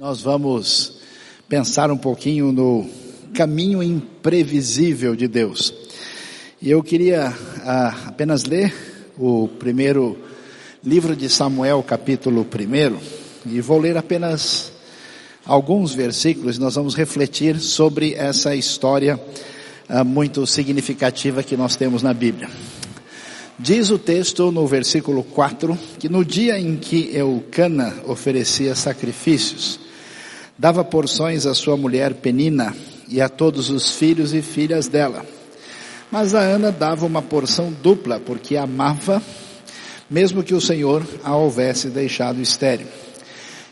Nós 0.00 0.22
vamos 0.22 0.94
pensar 1.46 1.90
um 1.90 1.96
pouquinho 1.98 2.50
no 2.52 2.88
caminho 3.34 3.82
imprevisível 3.82 5.14
de 5.14 5.28
Deus. 5.28 5.74
E 6.58 6.70
eu 6.70 6.82
queria 6.82 7.36
ah, 7.62 8.04
apenas 8.06 8.46
ler 8.46 8.72
o 9.18 9.46
primeiro 9.46 10.16
livro 10.82 11.14
de 11.14 11.28
Samuel, 11.28 11.82
capítulo 11.82 12.46
1, 12.46 13.52
e 13.52 13.60
vou 13.60 13.78
ler 13.78 13.98
apenas 13.98 14.72
alguns 15.44 15.92
versículos, 15.92 16.58
nós 16.58 16.76
vamos 16.76 16.94
refletir 16.94 17.60
sobre 17.60 18.14
essa 18.14 18.56
história 18.56 19.20
ah, 19.86 20.02
muito 20.02 20.46
significativa 20.46 21.42
que 21.42 21.58
nós 21.58 21.76
temos 21.76 22.02
na 22.02 22.14
Bíblia. 22.14 22.48
Diz 23.58 23.90
o 23.90 23.98
texto 23.98 24.50
no 24.50 24.66
versículo 24.66 25.22
4 25.22 25.78
que 25.98 26.08
no 26.08 26.24
dia 26.24 26.58
em 26.58 26.76
que 26.76 27.14
Eucana 27.14 27.94
oferecia 28.06 28.74
sacrifícios, 28.74 29.89
dava 30.60 30.84
porções 30.84 31.46
à 31.46 31.54
sua 31.54 31.74
mulher 31.74 32.12
Penina 32.12 32.76
e 33.08 33.18
a 33.18 33.30
todos 33.30 33.70
os 33.70 33.92
filhos 33.92 34.34
e 34.34 34.42
filhas 34.42 34.88
dela. 34.88 35.24
Mas 36.12 36.34
a 36.34 36.40
Ana 36.40 36.70
dava 36.70 37.06
uma 37.06 37.22
porção 37.22 37.72
dupla, 37.82 38.20
porque 38.20 38.58
amava, 38.58 39.22
mesmo 40.10 40.42
que 40.42 40.52
o 40.52 40.60
Senhor 40.60 41.02
a 41.24 41.34
houvesse 41.34 41.88
deixado 41.88 42.42
estéril. 42.42 42.86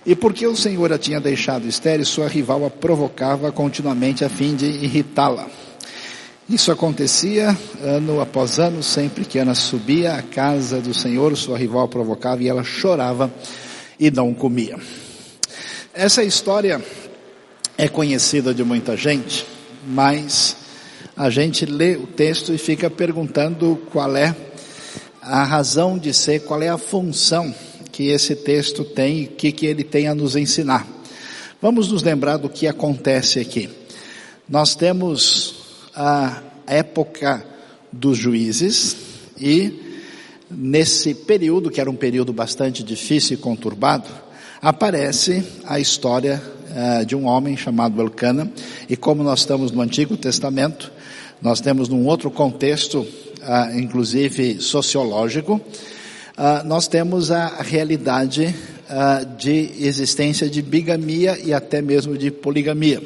E 0.06 0.16
porque 0.16 0.46
o 0.46 0.56
Senhor 0.56 0.90
a 0.90 0.96
tinha 0.96 1.20
deixado 1.20 1.68
estéril, 1.68 2.06
sua 2.06 2.26
rival 2.26 2.64
a 2.64 2.70
provocava 2.70 3.52
continuamente 3.52 4.24
a 4.24 4.30
fim 4.30 4.56
de 4.56 4.64
irritá-la. 4.64 5.46
Isso 6.48 6.72
acontecia 6.72 7.54
ano 7.82 8.18
após 8.18 8.58
ano, 8.58 8.82
sempre 8.82 9.26
que 9.26 9.38
Ana 9.38 9.54
subia 9.54 10.14
à 10.14 10.22
casa 10.22 10.80
do 10.80 10.94
Senhor, 10.94 11.36
sua 11.36 11.58
rival 11.58 11.84
a 11.84 11.88
provocava 11.88 12.42
e 12.42 12.48
ela 12.48 12.64
chorava 12.64 13.30
e 14.00 14.10
não 14.10 14.32
comia. 14.32 14.78
Essa 16.00 16.22
história 16.22 16.80
é 17.76 17.88
conhecida 17.88 18.54
de 18.54 18.62
muita 18.62 18.96
gente, 18.96 19.44
mas 19.84 20.56
a 21.16 21.28
gente 21.28 21.66
lê 21.66 21.96
o 21.96 22.06
texto 22.06 22.54
e 22.54 22.56
fica 22.56 22.88
perguntando 22.88 23.76
qual 23.90 24.16
é 24.16 24.32
a 25.20 25.42
razão 25.42 25.98
de 25.98 26.14
ser, 26.14 26.44
qual 26.44 26.62
é 26.62 26.68
a 26.68 26.78
função 26.78 27.52
que 27.90 28.10
esse 28.10 28.36
texto 28.36 28.84
tem 28.84 29.22
e 29.22 29.24
o 29.24 29.28
que, 29.30 29.50
que 29.50 29.66
ele 29.66 29.82
tem 29.82 30.06
a 30.06 30.14
nos 30.14 30.36
ensinar. 30.36 30.86
Vamos 31.60 31.90
nos 31.90 32.04
lembrar 32.04 32.36
do 32.36 32.48
que 32.48 32.68
acontece 32.68 33.40
aqui. 33.40 33.68
Nós 34.48 34.76
temos 34.76 35.56
a 35.96 36.40
época 36.68 37.44
dos 37.90 38.16
juízes 38.16 38.96
e 39.36 40.04
nesse 40.48 41.12
período, 41.12 41.72
que 41.72 41.80
era 41.80 41.90
um 41.90 41.96
período 41.96 42.32
bastante 42.32 42.84
difícil 42.84 43.34
e 43.34 43.40
conturbado, 43.40 44.27
aparece 44.60 45.44
a 45.64 45.78
história 45.78 46.42
uh, 46.70 47.04
de 47.04 47.14
um 47.14 47.26
homem 47.26 47.56
chamado 47.56 48.00
Elcana, 48.00 48.50
e 48.88 48.96
como 48.96 49.22
nós 49.22 49.40
estamos 49.40 49.70
no 49.70 49.80
Antigo 49.80 50.16
Testamento, 50.16 50.92
nós 51.40 51.60
temos 51.60 51.88
num 51.88 52.06
outro 52.06 52.30
contexto, 52.30 53.00
uh, 53.00 53.78
inclusive 53.78 54.60
sociológico, 54.60 55.54
uh, 55.54 56.66
nós 56.66 56.88
temos 56.88 57.30
a 57.30 57.62
realidade 57.62 58.54
de 59.36 59.70
existência 59.86 60.48
de 60.48 60.62
bigamia 60.62 61.38
e 61.44 61.52
até 61.52 61.82
mesmo 61.82 62.16
de 62.16 62.30
poligamia. 62.30 63.02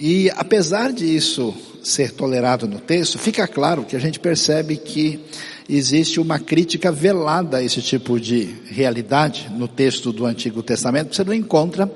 E 0.00 0.30
apesar 0.36 0.90
disso 0.90 1.54
ser 1.82 2.12
tolerado 2.12 2.66
no 2.66 2.80
texto, 2.80 3.18
fica 3.18 3.46
claro 3.46 3.84
que 3.84 3.94
a 3.94 3.98
gente 3.98 4.18
percebe 4.18 4.78
que 4.78 5.20
existe 5.68 6.20
uma 6.20 6.38
crítica 6.38 6.92
velada 6.92 7.58
a 7.58 7.62
esse 7.62 7.80
tipo 7.80 8.20
de 8.20 8.54
realidade 8.66 9.50
no 9.50 9.66
texto 9.66 10.12
do 10.12 10.26
Antigo 10.26 10.62
Testamento. 10.62 11.14
Você 11.14 11.24
não 11.24 11.32
encontra 11.32 11.90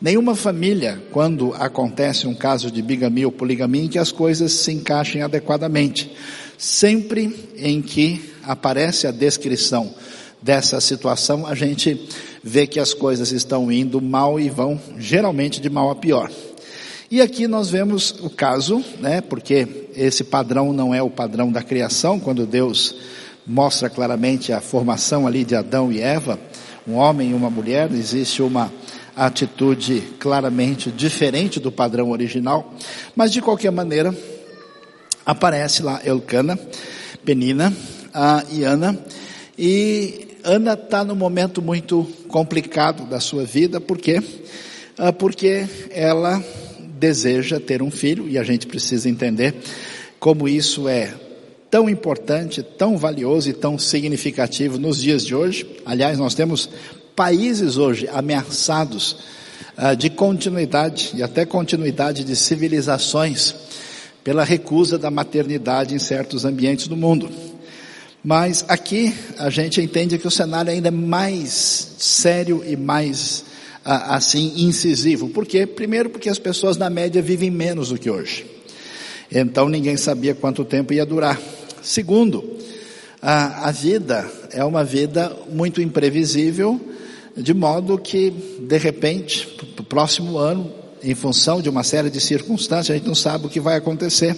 nenhuma 0.00 0.34
família, 0.34 1.02
quando 1.10 1.54
acontece 1.54 2.26
um 2.26 2.34
caso 2.34 2.70
de 2.70 2.82
bigamia 2.82 3.26
ou 3.26 3.32
poligamia, 3.32 3.84
em 3.84 3.88
que 3.88 3.98
as 3.98 4.12
coisas 4.12 4.52
se 4.52 4.72
encaixem 4.72 5.22
adequadamente. 5.22 6.14
Sempre 6.58 7.50
em 7.56 7.82
que 7.82 8.32
aparece 8.42 9.06
a 9.06 9.10
descrição 9.10 9.94
dessa 10.40 10.80
situação, 10.80 11.46
a 11.46 11.54
gente 11.54 12.08
vê 12.42 12.66
que 12.66 12.78
as 12.78 12.94
coisas 12.94 13.32
estão 13.32 13.72
indo 13.72 14.00
mal 14.00 14.38
e 14.38 14.48
vão 14.48 14.80
geralmente 14.98 15.60
de 15.60 15.68
mal 15.68 15.90
a 15.90 15.96
pior. 15.96 16.30
E 17.08 17.20
aqui 17.20 17.46
nós 17.46 17.70
vemos 17.70 18.16
o 18.20 18.28
caso, 18.28 18.84
né, 18.98 19.20
porque 19.20 19.86
esse 19.94 20.24
padrão 20.24 20.72
não 20.72 20.92
é 20.92 21.00
o 21.00 21.08
padrão 21.08 21.52
da 21.52 21.62
criação, 21.62 22.18
quando 22.18 22.44
Deus 22.44 22.96
mostra 23.46 23.88
claramente 23.88 24.52
a 24.52 24.60
formação 24.60 25.24
ali 25.24 25.44
de 25.44 25.54
Adão 25.54 25.92
e 25.92 26.00
Eva, 26.00 26.36
um 26.84 26.94
homem 26.94 27.30
e 27.30 27.34
uma 27.34 27.48
mulher, 27.48 27.92
existe 27.92 28.42
uma 28.42 28.72
atitude 29.14 30.00
claramente 30.18 30.90
diferente 30.90 31.60
do 31.60 31.70
padrão 31.70 32.10
original, 32.10 32.74
mas 33.14 33.30
de 33.30 33.40
qualquer 33.40 33.70
maneira, 33.70 34.12
aparece 35.24 35.84
lá 35.84 36.00
Elcana, 36.04 36.58
Penina 37.24 37.72
a, 38.12 38.42
e 38.50 38.64
Ana, 38.64 38.98
e 39.56 40.36
Ana 40.42 40.72
está 40.72 41.04
num 41.04 41.14
momento 41.14 41.62
muito 41.62 42.04
complicado 42.26 43.04
da 43.06 43.20
sua 43.20 43.44
vida, 43.44 43.80
por 43.80 43.96
quê? 43.96 44.20
Ah, 44.98 45.12
porque 45.12 45.68
ela 45.90 46.42
deseja 46.98 47.60
ter 47.60 47.82
um 47.82 47.90
filho, 47.90 48.28
e 48.28 48.38
a 48.38 48.42
gente 48.42 48.66
precisa 48.66 49.08
entender 49.08 49.54
como 50.18 50.48
isso 50.48 50.88
é 50.88 51.12
tão 51.70 51.88
importante, 51.90 52.62
tão 52.62 52.96
valioso 52.96 53.50
e 53.50 53.52
tão 53.52 53.78
significativo 53.78 54.78
nos 54.78 55.00
dias 55.00 55.24
de 55.24 55.34
hoje. 55.34 55.66
Aliás, 55.84 56.18
nós 56.18 56.34
temos 56.34 56.68
países 57.14 57.76
hoje 57.76 58.08
ameaçados 58.08 59.16
uh, 59.76 59.96
de 59.96 60.10
continuidade 60.10 61.12
e 61.14 61.22
até 61.22 61.44
continuidade 61.44 62.24
de 62.24 62.36
civilizações 62.36 63.54
pela 64.22 64.44
recusa 64.44 64.98
da 64.98 65.10
maternidade 65.10 65.94
em 65.94 65.98
certos 65.98 66.44
ambientes 66.44 66.88
do 66.88 66.96
mundo. 66.96 67.30
Mas 68.22 68.64
aqui 68.66 69.14
a 69.38 69.48
gente 69.50 69.80
entende 69.80 70.18
que 70.18 70.26
o 70.26 70.30
cenário 70.32 70.72
ainda 70.72 70.88
é 70.88 70.90
mais 70.90 71.94
sério 71.98 72.64
e 72.66 72.76
mais 72.76 73.44
assim 73.86 74.52
incisivo. 74.56 75.28
Por 75.28 75.46
quê? 75.46 75.66
Primeiro 75.66 76.10
porque 76.10 76.28
as 76.28 76.38
pessoas 76.38 76.76
na 76.76 76.90
média 76.90 77.22
vivem 77.22 77.50
menos 77.50 77.90
do 77.90 77.98
que 77.98 78.10
hoje. 78.10 78.44
Então 79.30 79.68
ninguém 79.68 79.96
sabia 79.96 80.34
quanto 80.34 80.64
tempo 80.64 80.92
ia 80.92 81.06
durar. 81.06 81.40
Segundo, 81.82 82.58
a, 83.22 83.68
a 83.68 83.70
vida 83.70 84.28
é 84.50 84.64
uma 84.64 84.84
vida 84.84 85.32
muito 85.48 85.80
imprevisível, 85.80 86.80
de 87.36 87.54
modo 87.54 87.98
que, 87.98 88.30
de 88.30 88.78
repente, 88.78 89.46
para 89.74 89.82
o 89.82 89.84
próximo 89.84 90.38
ano, 90.38 90.72
em 91.02 91.14
função 91.14 91.60
de 91.60 91.68
uma 91.68 91.84
série 91.84 92.10
de 92.10 92.20
circunstâncias, 92.20 92.90
a 92.90 92.98
gente 92.98 93.06
não 93.06 93.14
sabe 93.14 93.46
o 93.46 93.48
que 93.48 93.60
vai 93.60 93.76
acontecer. 93.76 94.36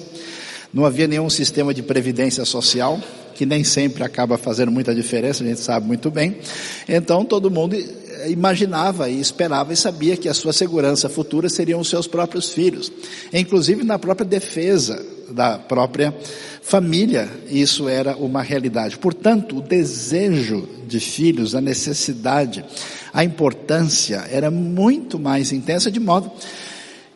Não 0.74 0.84
havia 0.84 1.06
nenhum 1.06 1.30
sistema 1.30 1.72
de 1.72 1.82
previdência 1.82 2.44
social, 2.44 3.00
que 3.34 3.46
nem 3.46 3.64
sempre 3.64 4.02
acaba 4.02 4.36
fazendo 4.36 4.70
muita 4.70 4.94
diferença, 4.94 5.42
a 5.42 5.46
gente 5.46 5.60
sabe 5.60 5.86
muito 5.86 6.10
bem. 6.10 6.36
Então 6.88 7.24
todo 7.24 7.50
mundo 7.50 7.76
imaginava 8.28 9.08
e 9.08 9.20
esperava 9.20 9.72
e 9.72 9.76
sabia 9.76 10.16
que 10.16 10.28
a 10.28 10.34
sua 10.34 10.52
segurança 10.52 11.08
futura 11.08 11.48
seriam 11.48 11.80
os 11.80 11.88
seus 11.88 12.06
próprios 12.06 12.52
filhos. 12.52 12.90
Inclusive 13.32 13.84
na 13.84 13.98
própria 13.98 14.26
defesa 14.26 15.04
da 15.30 15.58
própria 15.58 16.14
família, 16.62 17.30
isso 17.48 17.88
era 17.88 18.16
uma 18.16 18.42
realidade. 18.42 18.98
Portanto, 18.98 19.58
o 19.58 19.62
desejo 19.62 20.68
de 20.86 21.00
filhos, 21.00 21.54
a 21.54 21.60
necessidade, 21.60 22.64
a 23.12 23.24
importância 23.24 24.26
era 24.30 24.50
muito 24.50 25.18
mais 25.18 25.52
intensa, 25.52 25.90
de 25.90 26.00
modo 26.00 26.30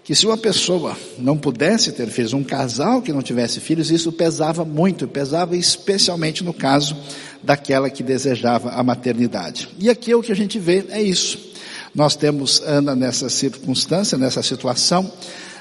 que 0.05 0.15
se 0.15 0.27
uma 0.27 0.37
pessoa 0.37 0.97
não 1.19 1.39
pudesse 1.39 1.93
ter 1.93 2.09
filhos, 2.09 2.33
um 2.33 2.43
casal 2.43 3.01
que 3.01 3.13
não 3.13 3.23
tivesse 3.23 3.61
filhos, 3.61 3.91
isso 3.91 4.11
pesava 4.11 4.65
muito, 4.65 5.07
pesava 5.07 5.57
especialmente 5.57 6.43
no 6.43 6.53
caso 6.53 6.97
daquela 7.43 7.89
que 7.89 8.03
desejava 8.03 8.71
a 8.71 8.83
maternidade. 8.83 9.69
E 9.79 9.89
aqui 9.89 10.15
o 10.15 10.23
que 10.23 10.33
a 10.33 10.37
gente 10.37 10.59
vê 10.59 10.85
é 10.91 11.01
isso. 11.01 11.53
Nós 11.95 12.17
temos 12.17 12.61
Ana 12.63 12.97
nessa 12.97 13.29
circunstância, 13.29 14.19
nessa 14.19 14.43
situação, 14.43 15.11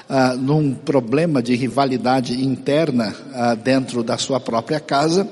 ah, 0.08 0.34
num 0.34 0.74
problema 0.74 1.42
de 1.42 1.54
rivalidade 1.54 2.42
interna 2.42 3.14
ah, 3.32 3.54
dentro 3.54 4.02
da 4.02 4.18
sua 4.18 4.40
própria 4.40 4.80
casa. 4.80 5.28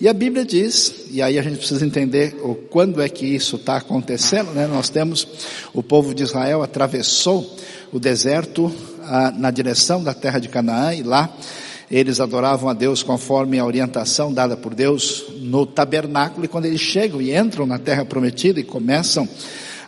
E 0.00 0.08
a 0.08 0.12
Bíblia 0.12 0.44
diz, 0.44 1.06
e 1.10 1.22
aí 1.22 1.38
a 1.38 1.42
gente 1.42 1.56
precisa 1.56 1.84
entender 1.84 2.36
o, 2.42 2.54
quando 2.54 3.00
é 3.00 3.08
que 3.08 3.26
isso 3.26 3.56
está 3.56 3.76
acontecendo, 3.76 4.50
né? 4.52 4.66
Nós 4.66 4.90
temos 4.90 5.26
o 5.72 5.82
povo 5.82 6.14
de 6.14 6.22
Israel 6.22 6.62
atravessou 6.62 7.56
o 7.94 8.00
deserto 8.00 8.74
ah, 9.04 9.30
na 9.30 9.52
direção 9.52 10.02
da 10.02 10.12
terra 10.12 10.40
de 10.40 10.48
Canaã 10.48 10.92
e 10.92 11.04
lá 11.04 11.32
eles 11.88 12.18
adoravam 12.18 12.68
a 12.68 12.72
Deus 12.72 13.04
conforme 13.04 13.56
a 13.56 13.64
orientação 13.64 14.32
dada 14.32 14.56
por 14.56 14.74
Deus 14.74 15.26
no 15.38 15.64
tabernáculo, 15.64 16.44
e 16.44 16.48
quando 16.48 16.64
eles 16.64 16.80
chegam 16.80 17.22
e 17.22 17.32
entram 17.32 17.66
na 17.66 17.78
terra 17.78 18.04
prometida 18.04 18.58
e 18.58 18.64
começam 18.64 19.28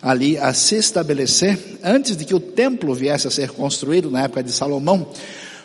ali 0.01 0.39
a 0.39 0.55
se 0.55 0.77
estabelecer, 0.77 1.59
antes 1.83 2.17
de 2.17 2.25
que 2.25 2.35
o 2.35 2.39
templo 2.39 2.95
viesse 2.95 3.27
a 3.27 3.31
ser 3.31 3.51
construído 3.51 4.09
na 4.09 4.23
época 4.23 4.45
de 4.45 4.53
Salomão, 4.53 5.09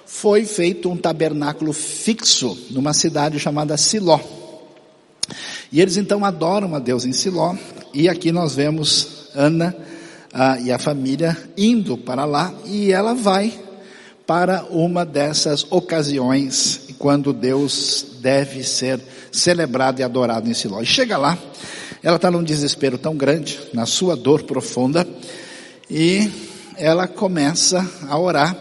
foi 0.08 0.44
feito 0.44 0.90
um 0.90 0.98
tabernáculo 0.98 1.72
fixo 1.74 2.58
numa 2.72 2.92
cidade 2.92 3.38
chamada 3.38 3.78
Siló. 3.78 4.20
E 5.72 5.80
eles 5.80 5.96
então 5.96 6.26
adoram 6.26 6.74
a 6.74 6.80
Deus 6.80 7.06
em 7.06 7.14
Siló, 7.14 7.54
e 7.94 8.10
aqui 8.10 8.32
nós 8.32 8.56
vemos 8.56 9.30
Ana 9.36 9.76
ah, 10.34 10.60
e 10.60 10.72
a 10.72 10.80
família 10.80 11.38
indo 11.58 11.98
para 11.98 12.26
lá 12.26 12.54
e 12.66 12.92
ela 12.92 13.14
vai 13.14 13.54
para 14.26 14.64
uma 14.70 15.06
dessas 15.06 15.66
ocasiões 15.70 16.88
quando 16.98 17.34
Deus 17.34 18.06
deve 18.22 18.64
ser 18.64 19.02
celebrado 19.32 20.00
e 20.00 20.04
adorado 20.04 20.50
em 20.50 20.54
Siló. 20.54 20.82
E 20.82 20.86
chega 20.86 21.18
lá, 21.18 21.38
ela 22.04 22.16
está 22.16 22.30
num 22.30 22.44
desespero 22.44 22.98
tão 22.98 23.16
grande, 23.16 23.60
na 23.74 23.86
sua 23.86 24.16
dor 24.16 24.44
profunda, 24.44 25.08
e 25.90 26.30
ela 26.78 27.08
começa 27.08 27.86
a 28.08 28.18
orar, 28.18 28.56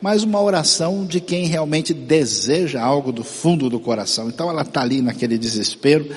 mas 0.00 0.22
uma 0.22 0.40
oração 0.40 1.04
de 1.04 1.20
quem 1.20 1.46
realmente 1.46 1.92
deseja 1.92 2.82
algo 2.82 3.10
do 3.10 3.24
fundo 3.24 3.70
do 3.70 3.80
coração. 3.80 4.28
Então 4.28 4.48
ela 4.50 4.62
está 4.62 4.82
ali 4.82 5.00
naquele 5.00 5.38
desespero, 5.38 6.08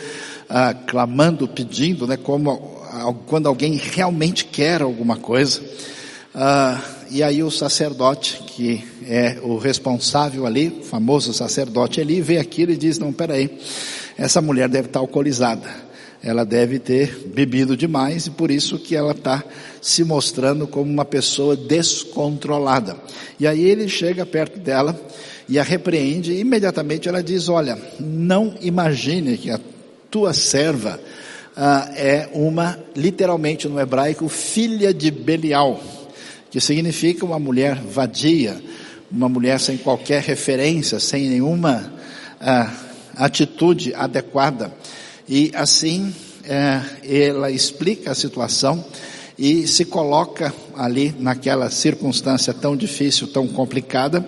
ah, 0.49 0.73
clamando, 0.73 1.47
pedindo, 1.47 2.05
né, 2.05 2.17
como 2.17 2.78
quando 3.25 3.47
alguém 3.47 3.75
realmente 3.75 4.45
quer 4.45 4.81
alguma 4.81 5.17
coisa. 5.17 5.61
Ah, 6.33 6.81
e 7.09 7.23
aí 7.23 7.41
o 7.41 7.49
sacerdote, 7.49 8.41
que 8.47 8.83
é 9.07 9.39
o 9.41 9.57
responsável 9.57 10.45
ali, 10.45 10.79
o 10.79 10.83
famoso 10.83 11.33
sacerdote 11.33 11.99
ali, 11.99 12.21
vê 12.21 12.37
aquilo 12.37 12.71
e 12.71 12.77
diz, 12.77 12.99
não, 12.99 13.11
peraí, 13.11 13.59
essa 14.17 14.41
mulher 14.41 14.69
deve 14.69 14.87
estar 14.87 14.99
alcoolizada. 14.99 15.89
Ela 16.21 16.45
deve 16.45 16.79
ter 16.79 17.29
bebido 17.33 17.77
demais 17.77 18.27
e 18.27 18.31
por 18.31 18.51
isso 18.51 18.77
que 18.77 18.95
ela 18.95 19.11
está 19.11 19.43
se 19.81 20.03
mostrando 20.03 20.67
como 20.67 20.91
uma 20.91 21.05
pessoa 21.05 21.55
descontrolada. 21.55 22.97
E 23.39 23.47
aí 23.47 23.63
ele 23.63 23.87
chega 23.87 24.25
perto 24.25 24.59
dela 24.59 24.99
e 25.47 25.57
a 25.57 25.63
repreende 25.63 26.33
e 26.33 26.41
imediatamente 26.41 27.07
ela 27.07 27.23
diz, 27.23 27.47
olha, 27.47 27.79
não 27.99 28.53
imagine 28.61 29.37
que 29.37 29.49
a 29.49 29.59
tua 30.11 30.33
serva 30.33 30.99
ah, 31.61 31.91
é 31.93 32.29
uma, 32.31 32.79
literalmente 32.95 33.67
no 33.67 33.77
hebraico, 33.77 34.29
filha 34.29 34.93
de 34.93 35.11
Belial, 35.11 35.77
que 36.49 36.61
significa 36.61 37.25
uma 37.25 37.37
mulher 37.37 37.75
vadia, 37.75 38.63
uma 39.11 39.27
mulher 39.27 39.59
sem 39.59 39.75
qualquer 39.75 40.21
referência, 40.21 41.01
sem 41.01 41.27
nenhuma 41.27 41.91
ah, 42.39 42.71
atitude 43.17 43.93
adequada. 43.93 44.73
E 45.27 45.51
assim 45.53 46.15
eh, 46.45 46.81
ela 47.03 47.51
explica 47.51 48.11
a 48.11 48.15
situação 48.15 48.83
e 49.37 49.67
se 49.67 49.83
coloca 49.83 50.53
ali 50.77 51.13
naquela 51.19 51.69
circunstância 51.69 52.53
tão 52.53 52.73
difícil, 52.73 53.27
tão 53.27 53.45
complicada, 53.49 54.25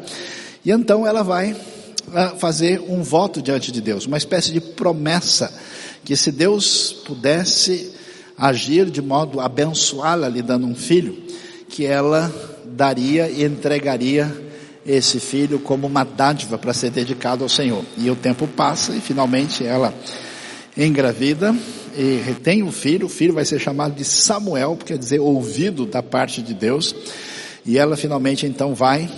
e 0.66 0.70
então 0.70 1.08
ela 1.08 1.24
vai 1.24 1.56
ah, 2.14 2.34
fazer 2.38 2.82
um 2.82 3.02
voto 3.02 3.42
diante 3.42 3.72
de 3.72 3.80
Deus, 3.80 4.06
uma 4.06 4.18
espécie 4.18 4.52
de 4.52 4.60
promessa 4.60 5.50
que 6.04 6.16
se 6.16 6.32
Deus 6.32 6.92
pudesse 7.06 7.94
agir 8.38 8.90
de 8.90 9.02
modo 9.02 9.40
a 9.40 9.46
abençoá-la 9.46 10.28
lhe 10.28 10.42
dando 10.42 10.66
um 10.66 10.76
filho, 10.76 11.18
que 11.70 11.86
ela 11.86 12.32
daria 12.66 13.30
e 13.30 13.44
entregaria 13.44 14.52
esse 14.86 15.20
filho 15.20 15.60
como 15.60 15.86
uma 15.86 16.04
dádiva 16.04 16.58
para 16.58 16.74
ser 16.74 16.90
dedicado 16.90 17.44
ao 17.44 17.50
Senhor. 17.50 17.84
E 17.98 18.10
o 18.10 18.16
tempo 18.16 18.48
passa 18.48 18.94
e 18.94 19.00
finalmente 19.00 19.64
ela 19.64 19.94
engravida 20.76 21.56
e 21.96 22.22
retém 22.26 22.64
o 22.64 22.72
filho, 22.72 23.06
o 23.06 23.10
filho 23.10 23.34
vai 23.34 23.46
ser 23.46 23.60
chamado 23.60 23.94
de 23.94 24.04
Samuel, 24.04 24.78
que 24.78 24.86
quer 24.86 24.98
dizer 24.98 25.20
ouvido 25.20 25.86
da 25.86 26.02
parte 26.02 26.42
de 26.42 26.54
Deus, 26.54 26.96
e 27.66 27.78
ela 27.78 27.98
finalmente 27.98 28.46
então 28.46 28.74
vai 28.74 29.10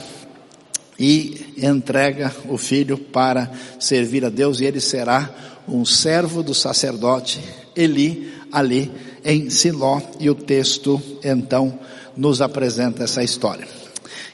e 0.99 1.53
entrega 1.57 2.33
o 2.49 2.57
filho 2.57 2.97
para 2.97 3.51
servir 3.79 4.25
a 4.25 4.29
Deus 4.29 4.59
e 4.59 4.65
ele 4.65 4.79
será 4.79 5.29
um 5.67 5.85
servo 5.85 6.43
do 6.43 6.53
sacerdote 6.53 7.41
Eli 7.75 8.31
ali 8.51 8.91
em 9.23 9.49
Siló 9.49 10.01
e 10.19 10.29
o 10.29 10.35
texto 10.35 11.01
então 11.23 11.79
nos 12.15 12.41
apresenta 12.41 13.03
essa 13.03 13.23
história. 13.23 13.67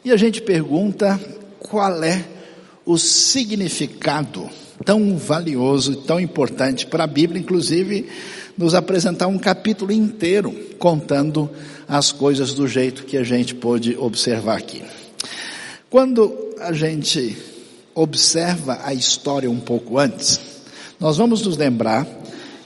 E 0.04 0.12
a 0.12 0.18
gente 0.18 0.42
pergunta 0.42 1.20
qual 1.60 2.04
é 2.04 2.24
o 2.86 2.98
significado 2.98 4.50
tão 4.84 5.18
valioso, 5.18 5.98
tão 5.98 6.20
importante 6.20 6.86
para 6.86 7.04
a 7.04 7.08
Bíblia, 7.08 7.42
inclusive 7.42 8.08
nos 8.58 8.74
apresentar 8.74 9.28
um 9.28 9.38
capítulo 9.38 9.92
inteiro 9.92 10.52
contando 10.78 11.50
as 11.88 12.12
coisas 12.12 12.54
do 12.54 12.68
jeito 12.68 13.06
que 13.06 13.18
a 13.18 13.24
gente 13.24 13.56
pôde 13.56 13.96
observar 13.98 14.58
aqui. 14.58 14.84
Quando 15.90 16.54
a 16.60 16.74
gente 16.74 17.38
observa 17.96 18.80
a 18.84 18.94
história 18.94 19.50
um 19.50 19.60
pouco 19.60 19.98
antes, 19.98 20.40
nós 21.00 21.18
vamos 21.18 21.46
nos 21.46 21.56
lembrar 21.56 22.06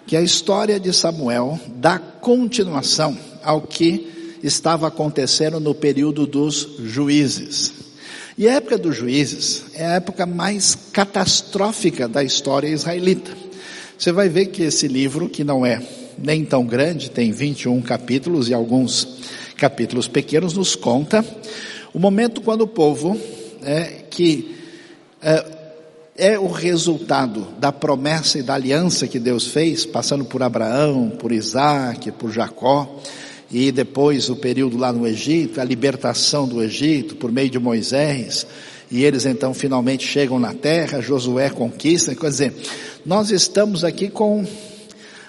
que 0.08 0.18
a 0.18 0.22
história 0.22 0.80
de 0.80 0.92
Samuel 0.92 1.60
dá 1.76 2.00
continuação 2.00 3.18
ao 3.44 3.62
que 3.62 4.38
estava 4.42 4.88
acontecendo 4.88 5.60
no 5.60 5.76
período 5.76 6.26
dos 6.26 6.68
juízes. 6.80 7.72
E 8.36 8.48
a 8.48 8.54
época 8.54 8.78
dos 8.78 8.96
juízes 8.96 9.66
é 9.76 9.86
a 9.86 9.94
época 9.94 10.26
mais 10.26 10.76
catastrófica 10.92 12.08
da 12.08 12.24
história 12.24 12.68
israelita. 12.68 13.32
Você 13.98 14.12
vai 14.12 14.28
ver 14.28 14.48
que 14.48 14.64
esse 14.64 14.88
livro, 14.88 15.30
que 15.30 15.44
não 15.44 15.64
é 15.64 15.82
nem 16.18 16.44
tão 16.44 16.66
grande, 16.66 17.12
tem 17.12 17.32
21 17.32 17.82
capítulos 17.82 18.50
e 18.50 18.54
alguns 18.54 19.08
capítulos 19.56 20.08
pequenos, 20.08 20.54
nos 20.54 20.76
conta 20.76 21.24
o 21.94 22.00
momento 22.00 22.42
quando 22.42 22.62
o 22.62 22.68
povo 22.68 23.16
é, 23.62 24.04
que 24.10 24.56
é, 25.22 25.63
é 26.16 26.38
o 26.38 26.48
resultado 26.48 27.48
da 27.60 27.72
promessa 27.72 28.38
e 28.38 28.44
da 28.44 28.54
aliança 28.54 29.08
que 29.08 29.20
Deus 29.20 29.48
fez, 29.48 29.86
passando 29.86 30.24
por 30.24 30.44
Abraão, 30.44 31.10
por 31.10 31.32
Isaac, 31.32 32.12
por 32.12 32.32
Jacó, 32.32 33.00
e 33.50 33.72
depois 33.72 34.30
o 34.30 34.36
período 34.36 34.78
lá 34.78 34.94
no 34.94 35.08
Egito, 35.08 35.60
a 35.60 35.64
libertação 35.64 36.48
do 36.48 36.62
Egito 36.62 37.16
por 37.16 37.32
meio 37.32 37.50
de 37.50 37.60
Moisés, 37.60 38.46
e 38.92 39.04
eles 39.04 39.26
então 39.26 39.54
finalmente 39.54 40.06
chegam 40.06 40.40
na 40.40 40.54
terra, 40.54 41.02
Josué 41.02 41.50
conquista, 41.50 42.14
quer 42.14 42.30
dizer, 42.30 42.54
nós 43.06 43.32
estamos 43.32 43.84
aqui 43.84 44.08
com 44.08 44.46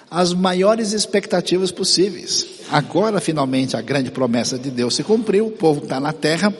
as 0.09 0.33
maiores 0.33 0.91
expectativas 0.91 1.71
possíveis. 1.71 2.45
Agora 2.71 3.19
finalmente 3.19 3.75
a 3.75 3.81
grande 3.81 4.11
promessa 4.11 4.57
de 4.57 4.69
Deus 4.69 4.95
se 4.95 5.03
cumpriu, 5.03 5.47
o 5.47 5.51
povo 5.51 5.83
está 5.83 5.99
na 5.99 6.13
terra, 6.13 6.53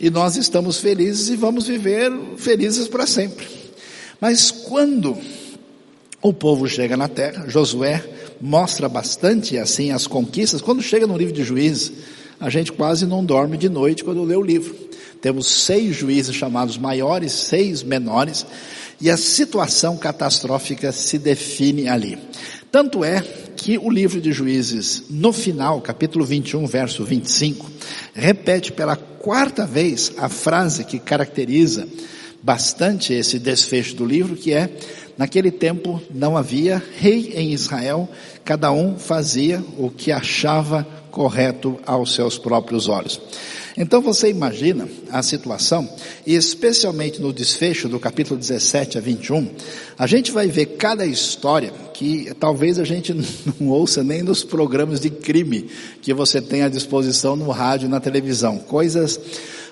e 0.00 0.10
nós 0.10 0.36
estamos 0.36 0.78
felizes 0.78 1.28
e 1.28 1.36
vamos 1.36 1.66
viver 1.66 2.12
felizes 2.36 2.88
para 2.88 3.06
sempre. 3.06 3.46
Mas 4.20 4.50
quando 4.50 5.16
o 6.22 6.32
povo 6.32 6.68
chega 6.68 6.96
na 6.96 7.08
terra, 7.08 7.48
Josué 7.48 8.02
mostra 8.40 8.88
bastante 8.88 9.58
assim 9.58 9.90
as 9.90 10.06
conquistas. 10.06 10.60
Quando 10.60 10.82
chega 10.82 11.06
no 11.06 11.16
livro 11.16 11.34
de 11.34 11.44
juízes, 11.44 11.92
a 12.40 12.50
gente 12.50 12.72
quase 12.72 13.06
não 13.06 13.24
dorme 13.24 13.56
de 13.56 13.68
noite 13.68 14.04
quando 14.04 14.22
lê 14.24 14.36
o 14.36 14.42
livro. 14.42 14.74
Temos 15.20 15.46
seis 15.64 15.96
juízes 15.96 16.34
chamados 16.34 16.76
maiores, 16.76 17.32
seis 17.32 17.82
menores, 17.82 18.44
e 19.00 19.10
a 19.10 19.16
situação 19.16 19.96
catastrófica 19.96 20.92
se 20.92 21.18
define 21.18 21.88
ali. 21.88 22.18
Tanto 22.70 23.04
é 23.04 23.22
que 23.56 23.78
o 23.78 23.88
livro 23.88 24.20
de 24.20 24.32
Juízes, 24.32 25.04
no 25.08 25.32
final, 25.32 25.80
capítulo 25.80 26.24
21, 26.24 26.66
verso 26.66 27.04
25, 27.04 27.70
repete 28.14 28.72
pela 28.72 28.96
quarta 29.24 29.64
vez 29.64 30.12
a 30.18 30.28
frase 30.28 30.84
que 30.84 30.98
caracteriza 30.98 31.88
bastante 32.42 33.14
esse 33.14 33.38
desfecho 33.38 33.96
do 33.96 34.04
livro, 34.04 34.36
que 34.36 34.52
é, 34.52 34.68
naquele 35.16 35.50
tempo 35.50 35.98
não 36.10 36.36
havia 36.36 36.82
rei 36.98 37.32
em 37.34 37.50
Israel, 37.50 38.06
cada 38.44 38.70
um 38.70 38.98
fazia 38.98 39.64
o 39.78 39.88
que 39.88 40.12
achava 40.12 40.86
correto 41.10 41.80
aos 41.86 42.14
seus 42.14 42.36
próprios 42.36 42.86
olhos. 42.86 43.18
Então 43.76 44.00
você 44.00 44.30
imagina 44.30 44.88
a 45.10 45.20
situação, 45.20 45.88
e 46.24 46.34
especialmente 46.34 47.20
no 47.20 47.32
desfecho 47.32 47.88
do 47.88 47.98
capítulo 47.98 48.38
17 48.38 48.98
a 48.98 49.00
21, 49.00 49.50
a 49.98 50.06
gente 50.06 50.30
vai 50.30 50.46
ver 50.46 50.76
cada 50.76 51.04
história 51.04 51.72
que 51.92 52.32
talvez 52.38 52.78
a 52.78 52.84
gente 52.84 53.12
não 53.58 53.70
ouça 53.70 54.04
nem 54.04 54.22
nos 54.22 54.44
programas 54.44 55.00
de 55.00 55.10
crime 55.10 55.68
que 56.00 56.14
você 56.14 56.40
tem 56.40 56.62
à 56.62 56.68
disposição 56.68 57.34
no 57.34 57.50
rádio 57.50 57.88
na 57.88 57.98
televisão. 57.98 58.58
Coisas 58.58 59.18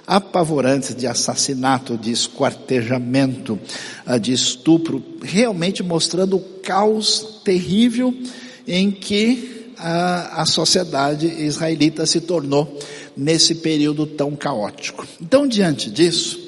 apavorantes 0.05 0.97
de 0.97 1.07
assassinato, 1.07 1.97
de 1.97 2.11
esquartejamento, 2.11 3.57
ah, 4.05 4.19
de 4.19 4.33
estupro, 4.33 5.01
realmente 5.23 5.81
mostrando 5.81 6.37
o 6.37 6.41
caos 6.41 7.41
terrível 7.45 8.13
em 8.67 8.91
que 8.91 9.71
a, 9.79 10.43
a 10.43 10.47
sociedade 10.47 11.27
israelita 11.27 12.05
se 12.07 12.21
tornou 12.21 12.79
nesse 13.17 13.57
período 13.57 14.07
tão 14.07 14.35
caótico. 14.37 15.07
Então, 15.21 15.47
diante 15.47 15.91
disso, 15.91 16.39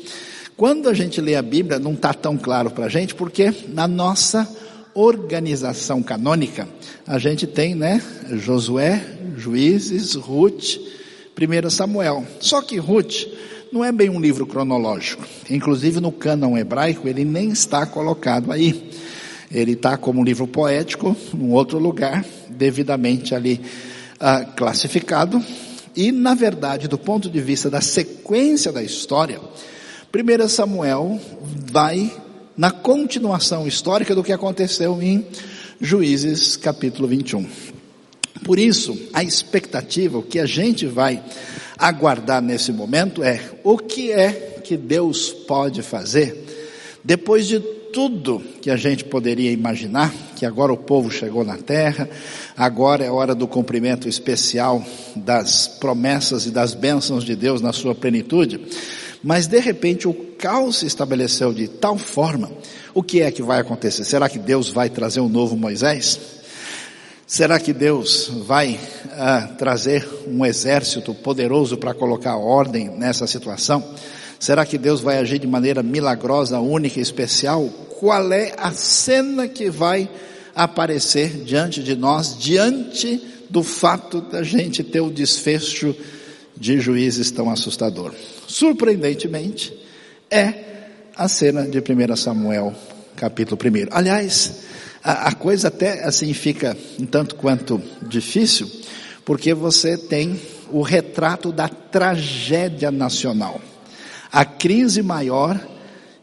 quando 0.56 0.88
a 0.88 0.94
gente 0.94 1.20
lê 1.20 1.34
a 1.34 1.42
Bíblia, 1.42 1.78
não 1.78 1.94
está 1.94 2.14
tão 2.14 2.36
claro 2.36 2.70
para 2.70 2.86
a 2.86 2.88
gente, 2.88 3.14
porque 3.14 3.52
na 3.68 3.88
nossa 3.88 4.48
organização 4.94 6.02
canônica, 6.02 6.68
a 7.06 7.18
gente 7.18 7.46
tem, 7.46 7.74
né, 7.74 8.00
Josué, 8.32 9.04
Juízes, 9.36 10.14
Ruth, 10.14 10.76
1 11.36 11.70
Samuel. 11.70 12.24
Só 12.38 12.62
que 12.62 12.78
Ruth 12.78 13.26
não 13.72 13.84
é 13.84 13.90
bem 13.90 14.08
um 14.08 14.20
livro 14.20 14.46
cronológico. 14.46 15.26
Inclusive 15.50 16.00
no 16.00 16.12
cânon 16.12 16.56
hebraico 16.56 17.08
ele 17.08 17.24
nem 17.24 17.50
está 17.50 17.84
colocado 17.84 18.52
aí. 18.52 18.90
Ele 19.50 19.72
está 19.72 19.96
como 19.96 20.20
um 20.20 20.24
livro 20.24 20.46
poético, 20.46 21.16
num 21.32 21.52
outro 21.52 21.78
lugar, 21.78 22.24
devidamente 22.48 23.34
ali 23.34 23.60
uh, 24.14 24.52
classificado, 24.56 25.44
E, 25.96 26.10
na 26.10 26.34
verdade, 26.34 26.88
do 26.88 26.98
ponto 26.98 27.30
de 27.30 27.40
vista 27.40 27.70
da 27.70 27.80
sequência 27.80 28.72
da 28.72 28.82
história, 28.82 29.40
1 30.12 30.48
Samuel 30.48 31.20
vai 31.70 32.12
na 32.56 32.70
continuação 32.70 33.66
histórica 33.66 34.14
do 34.14 34.22
que 34.22 34.32
aconteceu 34.32 35.00
em 35.02 35.26
Juízes 35.80 36.56
capítulo 36.56 37.06
21. 37.08 37.46
Por 38.44 38.58
isso, 38.58 38.98
a 39.12 39.22
expectativa, 39.22 40.18
o 40.18 40.22
que 40.22 40.38
a 40.38 40.46
gente 40.46 40.86
vai 40.86 41.22
aguardar 41.78 42.42
nesse 42.42 42.72
momento 42.72 43.22
é 43.22 43.40
o 43.62 43.78
que 43.78 44.12
é 44.12 44.60
que 44.62 44.76
Deus 44.76 45.30
pode 45.30 45.82
fazer 45.82 46.44
depois 47.02 47.46
de 47.46 47.62
tudo 47.94 48.42
que 48.60 48.72
a 48.72 48.76
gente 48.76 49.04
poderia 49.04 49.52
imaginar, 49.52 50.12
que 50.34 50.44
agora 50.44 50.72
o 50.72 50.76
povo 50.76 51.12
chegou 51.12 51.44
na 51.44 51.56
terra, 51.56 52.10
agora 52.56 53.04
é 53.04 53.10
hora 53.10 53.36
do 53.36 53.46
cumprimento 53.46 54.08
especial 54.08 54.84
das 55.14 55.68
promessas 55.68 56.44
e 56.44 56.50
das 56.50 56.74
bênçãos 56.74 57.22
de 57.22 57.36
Deus 57.36 57.60
na 57.60 57.72
sua 57.72 57.94
plenitude, 57.94 58.60
mas 59.22 59.46
de 59.46 59.60
repente 59.60 60.08
o 60.08 60.12
caos 60.12 60.78
se 60.78 60.86
estabeleceu 60.86 61.54
de 61.54 61.68
tal 61.68 61.96
forma, 61.96 62.50
o 62.92 63.00
que 63.00 63.22
é 63.22 63.30
que 63.30 63.42
vai 63.42 63.60
acontecer? 63.60 64.04
Será 64.04 64.28
que 64.28 64.40
Deus 64.40 64.68
vai 64.68 64.90
trazer 64.90 65.20
um 65.20 65.28
novo 65.28 65.56
Moisés? 65.56 66.18
Será 67.28 67.60
que 67.60 67.72
Deus 67.72 68.28
vai 68.44 68.78
ah, 69.12 69.50
trazer 69.56 70.06
um 70.26 70.44
exército 70.44 71.14
poderoso 71.14 71.76
para 71.76 71.94
colocar 71.94 72.36
ordem 72.36 72.88
nessa 72.88 73.26
situação? 73.28 73.82
Será 74.44 74.66
que 74.66 74.76
Deus 74.76 75.00
vai 75.00 75.16
agir 75.16 75.38
de 75.38 75.46
maneira 75.46 75.82
milagrosa, 75.82 76.60
única 76.60 76.98
e 76.98 77.02
especial? 77.02 77.66
Qual 77.98 78.30
é 78.30 78.52
a 78.58 78.72
cena 78.72 79.48
que 79.48 79.70
vai 79.70 80.06
aparecer 80.54 81.44
diante 81.44 81.82
de 81.82 81.96
nós, 81.96 82.36
diante 82.38 83.24
do 83.48 83.62
fato 83.62 84.20
da 84.20 84.42
gente 84.42 84.84
ter 84.84 85.00
o 85.00 85.08
desfecho 85.08 85.96
de 86.54 86.78
juízes 86.78 87.30
tão 87.30 87.48
assustador? 87.48 88.12
Surpreendentemente, 88.46 89.72
é 90.30 90.52
a 91.16 91.26
cena 91.26 91.66
de 91.66 91.78
1 91.78 92.14
Samuel, 92.14 92.74
capítulo 93.16 93.58
1. 93.58 93.96
Aliás, 93.96 94.60
a, 95.02 95.28
a 95.28 95.32
coisa 95.32 95.68
até 95.68 96.04
assim 96.04 96.34
fica 96.34 96.76
um 97.00 97.06
tanto 97.06 97.34
quanto 97.36 97.80
difícil, 98.02 98.70
porque 99.24 99.54
você 99.54 99.96
tem 99.96 100.38
o 100.70 100.82
retrato 100.82 101.50
da 101.50 101.66
tragédia 101.66 102.90
nacional 102.90 103.58
a 104.34 104.44
crise 104.44 105.00
maior 105.00 105.64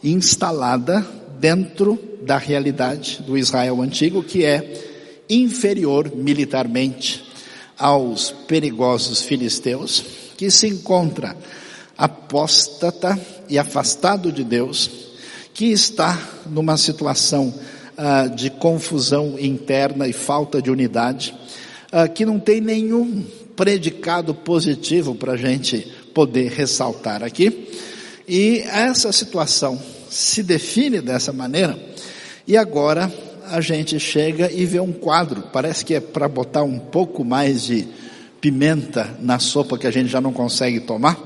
instalada 0.03 0.99
dentro 1.39 1.97
da 2.23 2.37
realidade 2.37 3.23
do 3.25 3.37
Israel 3.37 3.81
antigo, 3.81 4.21
que 4.21 4.43
é 4.43 5.23
inferior 5.29 6.11
militarmente 6.13 7.23
aos 7.79 8.31
perigosos 8.49 9.21
filisteus, 9.21 10.03
que 10.35 10.51
se 10.51 10.67
encontra 10.67 11.37
apóstata 11.97 13.17
e 13.47 13.57
afastado 13.57 14.29
de 14.29 14.43
Deus, 14.43 14.91
que 15.53 15.71
está 15.71 16.19
numa 16.47 16.75
situação 16.75 17.53
ah, 17.97 18.27
de 18.27 18.49
confusão 18.49 19.39
interna 19.39 20.05
e 20.05 20.11
falta 20.11 20.61
de 20.61 20.69
unidade, 20.69 21.33
ah, 21.89 22.09
que 22.09 22.25
não 22.25 22.41
tem 22.41 22.59
nenhum 22.59 23.23
predicado 23.55 24.33
positivo 24.33 25.15
para 25.15 25.31
a 25.31 25.37
gente 25.37 25.89
poder 26.13 26.51
ressaltar 26.51 27.23
aqui, 27.23 27.69
e 28.31 28.61
essa 28.61 29.11
situação 29.11 29.77
se 30.09 30.41
define 30.41 31.01
dessa 31.01 31.33
maneira, 31.33 31.77
e 32.47 32.55
agora 32.55 33.11
a 33.50 33.59
gente 33.59 34.00
chega 34.00 34.50
e 34.50 34.65
vê 34.65 34.79
um 34.79 34.93
quadro, 34.93 35.43
parece 35.51 35.83
que 35.83 35.95
é 35.95 36.00
para 36.00 36.29
botar 36.29 36.63
um 36.63 36.79
pouco 36.79 37.25
mais 37.25 37.63
de 37.63 37.85
pimenta 38.39 39.17
na 39.19 39.38
sopa 39.38 39.77
que 39.77 39.85
a 39.85 39.91
gente 39.91 40.07
já 40.07 40.21
não 40.21 40.31
consegue 40.31 40.79
tomar. 40.79 41.19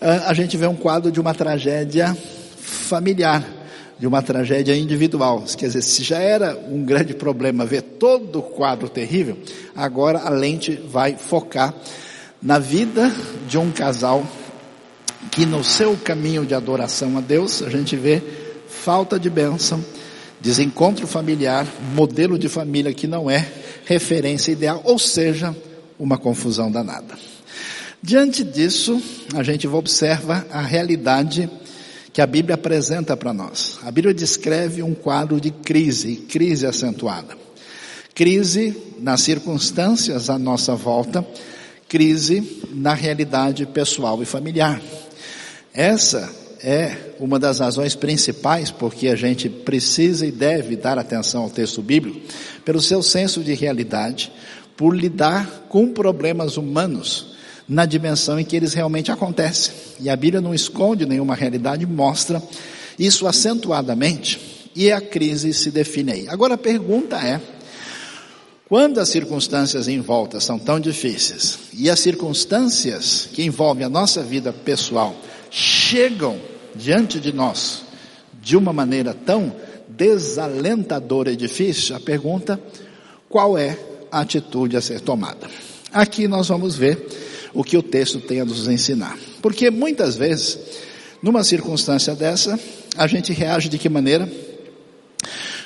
Ah, 0.00 0.24
a 0.26 0.34
gente 0.34 0.56
vê 0.56 0.66
um 0.66 0.74
quadro 0.74 1.12
de 1.12 1.20
uma 1.20 1.32
tragédia 1.32 2.18
familiar, 2.58 3.46
de 3.96 4.04
uma 4.08 4.20
tragédia 4.20 4.74
individual. 4.76 5.44
Quer 5.56 5.66
dizer, 5.66 5.82
se 5.82 6.02
já 6.02 6.18
era 6.18 6.58
um 6.68 6.84
grande 6.84 7.14
problema 7.14 7.64
ver 7.64 7.82
todo 7.82 8.40
o 8.40 8.42
quadro 8.42 8.88
terrível, 8.88 9.38
agora 9.76 10.18
a 10.18 10.30
lente 10.30 10.72
vai 10.88 11.14
focar 11.16 11.72
na 12.42 12.58
vida 12.58 13.08
de 13.46 13.56
um 13.56 13.70
casal 13.70 14.26
que 15.30 15.44
no 15.44 15.64
seu 15.64 15.96
caminho 15.96 16.46
de 16.46 16.54
adoração 16.54 17.18
a 17.18 17.20
Deus, 17.20 17.62
a 17.62 17.70
gente 17.70 17.96
vê 17.96 18.22
falta 18.68 19.18
de 19.18 19.30
bênção, 19.30 19.84
desencontro 20.40 21.06
familiar, 21.06 21.66
modelo 21.94 22.38
de 22.38 22.48
família 22.48 22.92
que 22.92 23.06
não 23.06 23.30
é 23.30 23.46
referência 23.84 24.52
ideal, 24.52 24.80
ou 24.84 24.98
seja, 24.98 25.54
uma 25.98 26.18
confusão 26.18 26.70
danada. 26.70 27.14
Diante 28.02 28.44
disso, 28.44 29.00
a 29.34 29.42
gente 29.42 29.66
observa 29.66 30.46
a 30.50 30.60
realidade 30.60 31.48
que 32.12 32.20
a 32.20 32.26
Bíblia 32.26 32.54
apresenta 32.54 33.16
para 33.16 33.32
nós. 33.32 33.78
A 33.82 33.90
Bíblia 33.90 34.14
descreve 34.14 34.82
um 34.82 34.94
quadro 34.94 35.40
de 35.40 35.50
crise, 35.50 36.16
crise 36.16 36.66
acentuada. 36.66 37.36
Crise 38.14 38.76
nas 39.00 39.22
circunstâncias 39.22 40.30
à 40.30 40.38
nossa 40.38 40.76
volta, 40.76 41.26
crise 41.88 42.62
na 42.72 42.94
realidade 42.94 43.66
pessoal 43.66 44.22
e 44.22 44.26
familiar. 44.26 44.80
Essa 45.74 46.32
é 46.62 46.96
uma 47.18 47.36
das 47.36 47.58
razões 47.58 47.96
principais 47.96 48.70
porque 48.70 49.08
a 49.08 49.16
gente 49.16 49.48
precisa 49.48 50.24
e 50.24 50.30
deve 50.30 50.76
dar 50.76 51.00
atenção 51.00 51.42
ao 51.42 51.50
texto 51.50 51.82
bíblico, 51.82 52.20
pelo 52.64 52.80
seu 52.80 53.02
senso 53.02 53.42
de 53.42 53.54
realidade, 53.54 54.30
por 54.76 54.94
lidar 54.94 55.66
com 55.68 55.92
problemas 55.92 56.56
humanos 56.56 57.34
na 57.68 57.84
dimensão 57.84 58.38
em 58.38 58.44
que 58.44 58.54
eles 58.54 58.72
realmente 58.72 59.10
acontecem. 59.10 59.74
E 59.98 60.08
a 60.08 60.14
Bíblia 60.14 60.40
não 60.40 60.54
esconde 60.54 61.06
nenhuma 61.06 61.34
realidade, 61.34 61.84
mostra 61.84 62.40
isso 62.96 63.26
acentuadamente, 63.26 64.70
e 64.76 64.92
a 64.92 65.00
crise 65.00 65.52
se 65.52 65.72
define 65.72 66.12
aí. 66.12 66.28
Agora 66.28 66.54
a 66.54 66.58
pergunta 66.58 67.16
é, 67.16 67.40
quando 68.68 69.00
as 69.00 69.08
circunstâncias 69.08 69.88
em 69.88 70.00
volta 70.00 70.38
são 70.38 70.56
tão 70.56 70.78
difíceis, 70.78 71.58
e 71.72 71.90
as 71.90 71.98
circunstâncias 71.98 73.28
que 73.32 73.42
envolvem 73.42 73.84
a 73.84 73.90
nossa 73.90 74.22
vida 74.22 74.52
pessoal 74.52 75.16
chegam 75.54 76.40
diante 76.74 77.20
de 77.20 77.32
nós 77.32 77.84
de 78.42 78.56
uma 78.56 78.72
maneira 78.72 79.14
tão 79.14 79.54
desalentadora 79.88 81.30
e 81.30 81.36
difícil, 81.36 81.94
a 81.94 82.00
pergunta, 82.00 82.60
qual 83.28 83.56
é 83.56 83.78
a 84.10 84.20
atitude 84.20 84.76
a 84.76 84.80
ser 84.80 85.00
tomada? 85.00 85.48
Aqui 85.92 86.26
nós 86.26 86.48
vamos 86.48 86.74
ver 86.74 87.06
o 87.54 87.62
que 87.62 87.76
o 87.76 87.82
texto 87.84 88.18
tem 88.18 88.40
a 88.40 88.44
nos 88.44 88.66
ensinar. 88.66 89.16
Porque 89.40 89.70
muitas 89.70 90.16
vezes, 90.16 90.58
numa 91.22 91.44
circunstância 91.44 92.16
dessa, 92.16 92.58
a 92.96 93.06
gente 93.06 93.32
reage 93.32 93.68
de 93.68 93.78
que 93.78 93.88
maneira? 93.88 94.28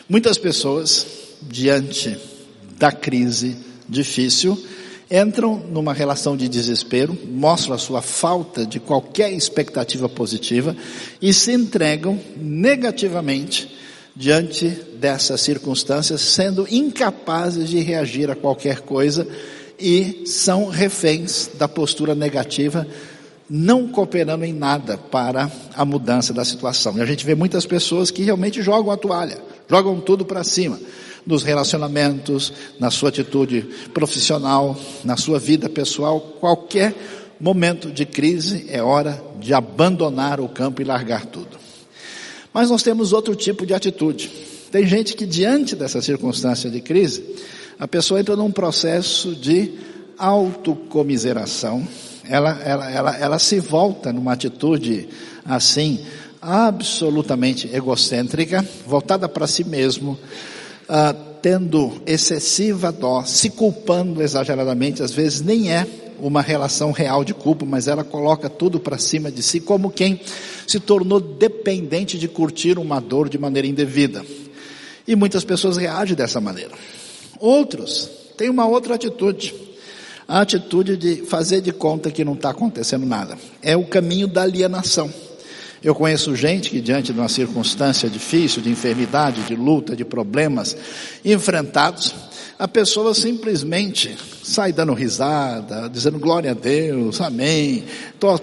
Muitas 0.06 0.36
pessoas, 0.36 1.06
diante 1.40 2.14
da 2.78 2.92
crise 2.92 3.56
difícil, 3.88 4.62
entram 5.10 5.56
numa 5.70 5.92
relação 5.92 6.36
de 6.36 6.48
desespero, 6.48 7.16
mostram 7.26 7.74
a 7.74 7.78
sua 7.78 8.02
falta 8.02 8.66
de 8.66 8.78
qualquer 8.78 9.32
expectativa 9.32 10.08
positiva 10.08 10.76
e 11.20 11.32
se 11.32 11.52
entregam 11.52 12.20
negativamente 12.36 13.74
diante 14.14 14.68
dessas 14.68 15.40
circunstâncias, 15.40 16.20
sendo 16.20 16.66
incapazes 16.70 17.68
de 17.68 17.78
reagir 17.80 18.30
a 18.30 18.34
qualquer 18.34 18.80
coisa 18.80 19.26
e 19.78 20.24
são 20.26 20.68
reféns 20.68 21.48
da 21.54 21.68
postura 21.68 22.14
negativa, 22.14 22.86
não 23.48 23.88
cooperando 23.88 24.44
em 24.44 24.52
nada 24.52 24.98
para 24.98 25.50
a 25.74 25.84
mudança 25.84 26.34
da 26.34 26.44
situação. 26.44 26.98
E 26.98 27.00
a 27.00 27.06
gente 27.06 27.24
vê 27.24 27.34
muitas 27.34 27.64
pessoas 27.64 28.10
que 28.10 28.24
realmente 28.24 28.60
jogam 28.60 28.92
a 28.92 28.96
toalha, 28.96 29.38
jogam 29.70 30.00
tudo 30.00 30.24
para 30.24 30.44
cima 30.44 30.78
nos 31.26 31.42
relacionamentos, 31.42 32.52
na 32.78 32.90
sua 32.90 33.08
atitude 33.08 33.62
profissional, 33.92 34.78
na 35.04 35.16
sua 35.16 35.38
vida 35.38 35.68
pessoal, 35.68 36.20
qualquer 36.40 36.94
momento 37.40 37.90
de 37.90 38.04
crise 38.04 38.66
é 38.68 38.82
hora 38.82 39.22
de 39.38 39.54
abandonar 39.54 40.40
o 40.40 40.48
campo 40.48 40.82
e 40.82 40.84
largar 40.84 41.26
tudo. 41.26 41.58
Mas 42.52 42.70
nós 42.70 42.82
temos 42.82 43.12
outro 43.12 43.34
tipo 43.34 43.64
de 43.64 43.74
atitude. 43.74 44.28
Tem 44.70 44.86
gente 44.86 45.14
que 45.14 45.24
diante 45.24 45.76
dessa 45.76 46.02
circunstância 46.02 46.68
de 46.68 46.80
crise, 46.80 47.24
a 47.78 47.86
pessoa 47.86 48.20
entra 48.20 48.34
num 48.34 48.50
processo 48.50 49.34
de 49.34 49.72
autocomiseração, 50.18 51.86
ela, 52.28 52.60
ela, 52.62 52.90
ela, 52.90 53.16
ela 53.16 53.38
se 53.38 53.60
volta 53.60 54.12
numa 54.12 54.32
atitude 54.32 55.08
assim, 55.44 56.00
absolutamente 56.42 57.70
egocêntrica, 57.72 58.66
voltada 58.86 59.28
para 59.28 59.46
si 59.46 59.64
mesmo, 59.64 60.18
ah, 60.88 61.14
tendo 61.42 62.00
excessiva 62.06 62.90
dó, 62.90 63.22
se 63.24 63.50
culpando 63.50 64.22
exageradamente, 64.22 65.02
às 65.02 65.12
vezes 65.12 65.40
nem 65.40 65.70
é 65.72 65.86
uma 66.20 66.42
relação 66.42 66.90
real 66.90 67.22
de 67.24 67.32
culpa, 67.32 67.64
mas 67.64 67.86
ela 67.86 68.02
coloca 68.02 68.48
tudo 68.48 68.80
para 68.80 68.98
cima 68.98 69.30
de 69.30 69.42
si, 69.42 69.60
como 69.60 69.90
quem 69.90 70.20
se 70.66 70.80
tornou 70.80 71.20
dependente 71.20 72.18
de 72.18 72.26
curtir 72.26 72.78
uma 72.78 73.00
dor 73.00 73.28
de 73.28 73.38
maneira 73.38 73.68
indevida. 73.68 74.24
E 75.06 75.14
muitas 75.14 75.44
pessoas 75.44 75.76
reagem 75.76 76.16
dessa 76.16 76.40
maneira. 76.40 76.72
Outros 77.38 78.10
têm 78.36 78.50
uma 78.50 78.66
outra 78.66 78.94
atitude. 78.94 79.54
A 80.26 80.42
atitude 80.42 80.96
de 80.96 81.22
fazer 81.22 81.62
de 81.62 81.72
conta 81.72 82.10
que 82.10 82.24
não 82.24 82.34
está 82.34 82.50
acontecendo 82.50 83.06
nada. 83.06 83.38
É 83.62 83.74
o 83.76 83.86
caminho 83.86 84.28
da 84.28 84.42
alienação. 84.42 85.10
Eu 85.82 85.94
conheço 85.94 86.34
gente 86.34 86.70
que, 86.70 86.80
diante 86.80 87.12
de 87.12 87.18
uma 87.18 87.28
circunstância 87.28 88.10
difícil, 88.10 88.60
de 88.60 88.70
enfermidade, 88.70 89.42
de 89.42 89.54
luta, 89.54 89.94
de 89.94 90.04
problemas 90.04 90.76
enfrentados, 91.24 92.14
a 92.58 92.66
pessoa 92.66 93.14
simplesmente 93.14 94.18
sai 94.42 94.72
dando 94.72 94.92
risada, 94.92 95.88
dizendo 95.88 96.18
glória 96.18 96.50
a 96.50 96.54
Deus, 96.54 97.20
amém, 97.20 97.84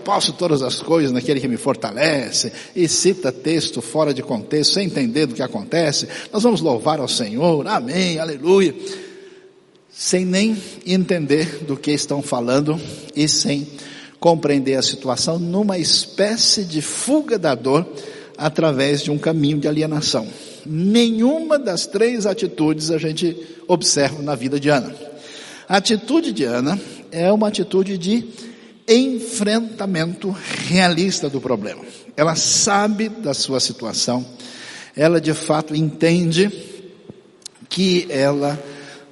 posso 0.06 0.32
todas 0.32 0.62
as 0.62 0.82
coisas 0.82 1.12
naquele 1.12 1.42
que 1.42 1.48
me 1.50 1.58
fortalece, 1.58 2.54
e 2.74 2.88
cita 2.88 3.32
texto 3.32 3.82
fora 3.82 4.14
de 4.14 4.24
contexto, 4.24 4.76
sem 4.76 4.86
entender 4.86 5.26
do 5.26 5.36
que 5.36 5.44
acontece, 5.44 6.08
nós 6.32 6.44
vamos 6.44 6.62
louvar 6.62 7.02
ao 7.02 7.10
Senhor, 7.10 7.68
amém, 7.68 8.18
aleluia, 8.18 8.74
sem 9.92 10.24
nem 10.24 10.56
entender 10.86 11.66
do 11.66 11.76
que 11.76 11.92
estão 11.92 12.22
falando 12.22 12.80
e 13.14 13.28
sem 13.28 13.68
compreender 14.26 14.74
a 14.74 14.82
situação 14.82 15.38
numa 15.38 15.78
espécie 15.78 16.64
de 16.64 16.82
fuga 16.82 17.38
da 17.38 17.54
dor 17.54 17.88
através 18.36 19.04
de 19.04 19.12
um 19.12 19.20
caminho 19.20 19.60
de 19.60 19.68
alienação. 19.68 20.28
Nenhuma 20.66 21.60
das 21.60 21.86
três 21.86 22.26
atitudes 22.26 22.90
a 22.90 22.98
gente 22.98 23.38
observa 23.68 24.24
na 24.24 24.34
vida 24.34 24.60
de 24.60 24.68
Ana. 24.68 24.96
A 25.70 25.78
atitude 25.78 26.32
de 26.32 26.44
Ana 26.44 26.80
é 27.12 27.32
uma 27.32 27.50
atitude 27.50 28.00
de 28.00 28.26
enfrentamento 28.88 30.36
realista 30.68 31.30
do 31.30 31.40
problema. 31.40 31.84
Ela 32.18 32.36
sabe 32.36 33.10
da 33.10 33.36
sua 33.36 33.60
situação, 33.60 34.26
ela 34.96 35.22
de 35.22 35.36
fato 35.36 35.76
entende 35.76 36.52
que 37.70 38.08
ela 38.10 38.60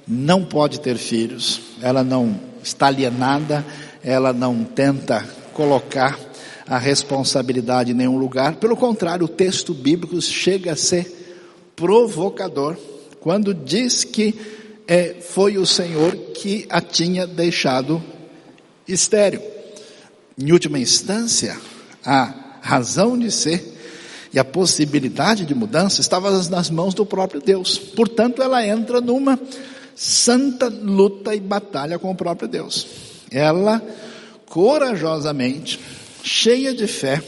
não 0.08 0.44
pode 0.44 0.80
ter 0.80 0.98
filhos, 0.98 1.60
ela 1.80 2.02
não 2.02 2.52
está 2.64 2.88
alienada, 2.88 3.64
ela 4.04 4.32
não 4.32 4.62
tenta 4.62 5.26
colocar 5.52 6.18
a 6.66 6.78
responsabilidade 6.78 7.92
em 7.92 7.94
nenhum 7.94 8.16
lugar, 8.16 8.56
pelo 8.56 8.76
contrário, 8.76 9.26
o 9.26 9.28
texto 9.28 9.74
bíblico 9.74 10.20
chega 10.20 10.72
a 10.72 10.76
ser 10.76 11.24
provocador 11.76 12.76
quando 13.20 13.54
diz 13.54 14.04
que 14.04 14.34
é, 14.86 15.14
foi 15.20 15.56
o 15.56 15.66
Senhor 15.66 16.14
que 16.34 16.66
a 16.68 16.80
tinha 16.80 17.26
deixado 17.26 18.02
estéril. 18.86 19.42
Em 20.38 20.52
última 20.52 20.78
instância, 20.78 21.58
a 22.04 22.58
razão 22.60 23.18
de 23.18 23.30
ser 23.30 23.72
e 24.32 24.38
a 24.38 24.44
possibilidade 24.44 25.46
de 25.46 25.54
mudança 25.54 26.00
estava 26.00 26.30
nas 26.48 26.68
mãos 26.68 26.92
do 26.92 27.06
próprio 27.06 27.40
Deus. 27.40 27.78
Portanto, 27.78 28.42
ela 28.42 28.66
entra 28.66 29.00
numa 29.00 29.38
santa 29.94 30.68
luta 30.68 31.34
e 31.34 31.40
batalha 31.40 31.98
com 31.98 32.10
o 32.10 32.16
próprio 32.16 32.48
Deus. 32.48 33.03
Ela 33.34 33.82
corajosamente, 34.46 35.80
cheia 36.22 36.72
de 36.72 36.86
fé, 36.86 37.20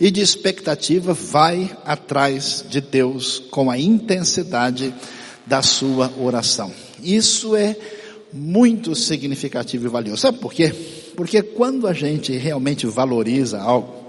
e 0.00 0.10
de 0.10 0.20
expectativa 0.20 1.12
vai 1.12 1.70
atrás 1.84 2.64
de 2.68 2.80
Deus 2.80 3.42
com 3.50 3.70
a 3.70 3.78
intensidade 3.78 4.94
da 5.46 5.60
sua 5.62 6.12
oração. 6.20 6.72
Isso 7.02 7.56
é 7.56 7.76
muito 8.32 8.94
significativo 8.94 9.86
e 9.86 9.88
valioso. 9.88 10.22
Sabe 10.22 10.38
por 10.38 10.52
quê? 10.52 10.72
Porque 11.16 11.42
quando 11.42 11.88
a 11.88 11.92
gente 11.92 12.32
realmente 12.36 12.86
valoriza 12.86 13.60
algo, 13.60 14.06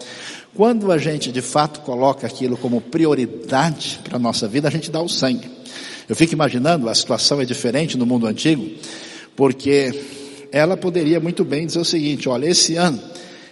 quando 0.54 0.92
a 0.92 0.98
gente 0.98 1.32
de 1.32 1.42
fato 1.42 1.80
coloca 1.82 2.28
aquilo 2.28 2.58
como 2.58 2.82
prioridade 2.82 4.00
para 4.04 4.18
a 4.18 4.20
nossa 4.20 4.48
vida, 4.48 4.68
a 4.68 4.72
gente 4.72 4.92
dá 4.92 5.02
o 5.02 5.10
sangue. 5.10 5.50
Eu 6.08 6.16
fico 6.16 6.34
imaginando, 6.34 6.90
a 6.90 6.94
situação 6.94 7.40
é 7.42 7.46
diferente 7.46 7.98
no 7.98 8.06
mundo 8.06 8.28
antigo, 8.28 8.68
porque 9.36 10.19
ela 10.52 10.76
poderia 10.78 11.20
muito 11.20 11.44
bem 11.44 11.66
dizer 11.66 11.80
o 11.80 11.86
seguinte: 11.86 12.28
olha, 12.30 12.48
esse 12.48 12.76
ano 12.76 13.02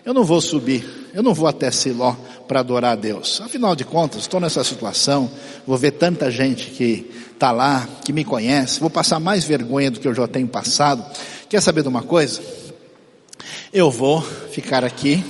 eu 0.06 0.14
não 0.14 0.24
vou 0.24 0.42
subir, 0.42 0.86
eu 1.14 1.22
não 1.22 1.34
vou 1.34 1.48
até 1.48 1.70
Siló 1.72 2.16
para 2.48 2.62
adorar 2.62 2.94
a 2.94 2.96
Deus. 2.96 3.42
Afinal 3.42 3.76
de 3.76 3.84
contas, 3.84 4.22
estou 4.22 4.40
nessa 4.40 4.64
situação, 4.64 5.30
vou 5.66 5.78
ver 5.78 5.92
tanta 5.92 6.32
gente 6.32 6.72
que 6.72 7.12
está 7.34 7.52
lá, 7.52 7.88
que 8.04 8.14
me 8.14 8.24
conhece, 8.24 8.80
vou 8.80 8.90
passar 8.90 9.20
mais 9.20 9.44
vergonha 9.44 9.92
do 9.92 10.00
que 10.00 10.08
eu 10.08 10.14
já 10.14 10.28
tenho 10.28 10.48
passado. 10.48 11.06
Quer 11.50 11.62
saber 11.62 11.82
de 11.82 11.90
uma 11.90 12.04
coisa? 12.04 12.42
Eu 13.74 13.92
vou 13.92 14.22
ficar 14.22 14.84
aqui 14.84 15.24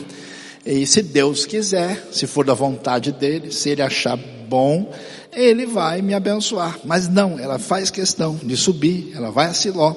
e 0.70 0.86
se 0.86 1.02
Deus 1.02 1.46
quiser, 1.46 2.10
se 2.12 2.28
for 2.28 2.46
da 2.46 2.54
vontade 2.54 3.14
dele, 3.14 3.54
se 3.54 3.70
ele 3.70 3.82
achar 3.82 4.18
bom, 4.50 4.94
ele 5.32 5.66
vai 5.66 6.02
me 6.02 6.14
abençoar. 6.14 6.78
Mas 6.84 7.08
não, 7.08 7.40
ela 7.40 7.58
faz 7.58 7.90
questão 7.90 8.38
de 8.44 8.58
subir, 8.58 9.14
ela 9.16 9.32
vai 9.32 9.48
a 9.48 9.54
Siló, 9.54 9.96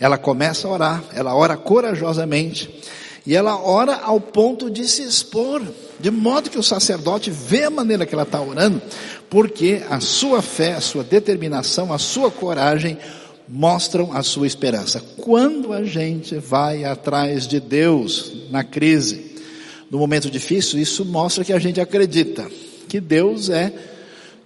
ela 0.00 0.16
começa 0.16 0.66
a 0.66 0.70
orar, 0.70 1.04
ela 1.14 1.34
ora 1.34 1.56
corajosamente 1.56 2.70
e 3.26 3.36
ela 3.36 3.60
ora 3.60 3.96
ao 3.96 4.18
ponto 4.18 4.70
de 4.70 4.88
se 4.88 5.02
expor, 5.02 5.62
de 6.00 6.10
modo 6.10 6.48
que 6.48 6.58
o 6.58 6.62
sacerdote 6.62 7.30
vê 7.30 7.64
a 7.64 7.70
maneira 7.70 8.06
que 8.06 8.14
ela 8.14 8.22
está 8.22 8.40
orando, 8.40 8.80
porque 9.28 9.82
a 9.90 10.00
sua 10.00 10.40
fé, 10.40 10.72
a 10.72 10.80
sua 10.80 11.04
determinação, 11.04 11.92
a 11.92 11.98
sua 11.98 12.30
coragem 12.30 12.96
mostram 13.46 14.10
a 14.12 14.22
sua 14.22 14.46
esperança. 14.46 15.02
Quando 15.18 15.72
a 15.72 15.84
gente 15.84 16.36
vai 16.36 16.84
atrás 16.84 17.46
de 17.46 17.60
Deus 17.60 18.32
na 18.50 18.64
crise, 18.64 19.36
no 19.90 19.98
momento 19.98 20.30
difícil, 20.30 20.78
isso 20.78 21.04
mostra 21.04 21.44
que 21.44 21.52
a 21.52 21.58
gente 21.58 21.80
acredita 21.80 22.48
que 22.88 23.00
Deus 23.00 23.50
é 23.50 23.72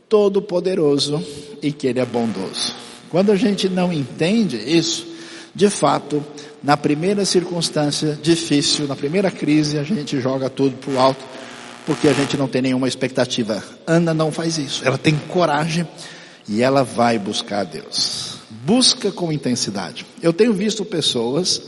todo 0.09 0.43
poderoso 0.43 1.23
e 1.63 1.71
que 1.71 1.87
Ele 1.87 2.01
é 2.01 2.07
bondoso. 2.07 2.75
Quando 3.09 3.31
a 3.31 3.37
gente 3.37 3.69
não 3.69 3.93
entende 3.93 4.57
isso, 4.57 5.14
de 5.55 5.71
fato, 5.71 6.25
na 6.63 6.77
primeira 6.77 7.25
circunstância 7.25 8.19
difícil, 8.21 8.89
na 8.89 8.97
primeira 8.97 9.31
crise, 9.31 9.79
a 9.79 9.85
gente 9.85 10.21
joga 10.21 10.51
tudo 10.51 10.77
para 10.77 10.93
o 10.93 10.99
alto, 10.99 11.25
porque 11.87 12.09
a 12.09 12.13
gente 12.13 12.37
não 12.37 12.49
tem 12.49 12.63
nenhuma 12.63 12.89
expectativa. 12.89 13.63
Ana 13.87 14.13
não 14.13 14.33
faz 14.33 14.59
isso. 14.59 14.85
Ela 14.85 14.99
tem 14.99 15.17
coragem 15.29 15.87
e 16.49 16.63
ela 16.63 16.83
vai 16.83 17.19
buscar 17.19 17.61
a 17.61 17.65
Deus. 17.65 18.39
Busca 18.65 19.13
com 19.13 19.31
intensidade. 19.31 20.05
Eu 20.23 20.33
tenho 20.33 20.53
visto 20.53 20.85
pessoas 20.85 21.63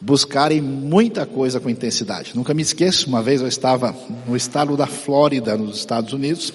buscarem 0.00 0.60
muita 0.60 1.24
coisa 1.24 1.58
com 1.58 1.70
intensidade. 1.70 2.32
Nunca 2.34 2.52
me 2.52 2.62
esqueço, 2.62 3.08
uma 3.08 3.22
vez 3.22 3.40
eu 3.40 3.48
estava 3.48 3.96
no 4.26 4.36
estado 4.36 4.76
da 4.76 4.86
Flórida, 4.86 5.56
nos 5.56 5.78
Estados 5.78 6.12
Unidos, 6.12 6.52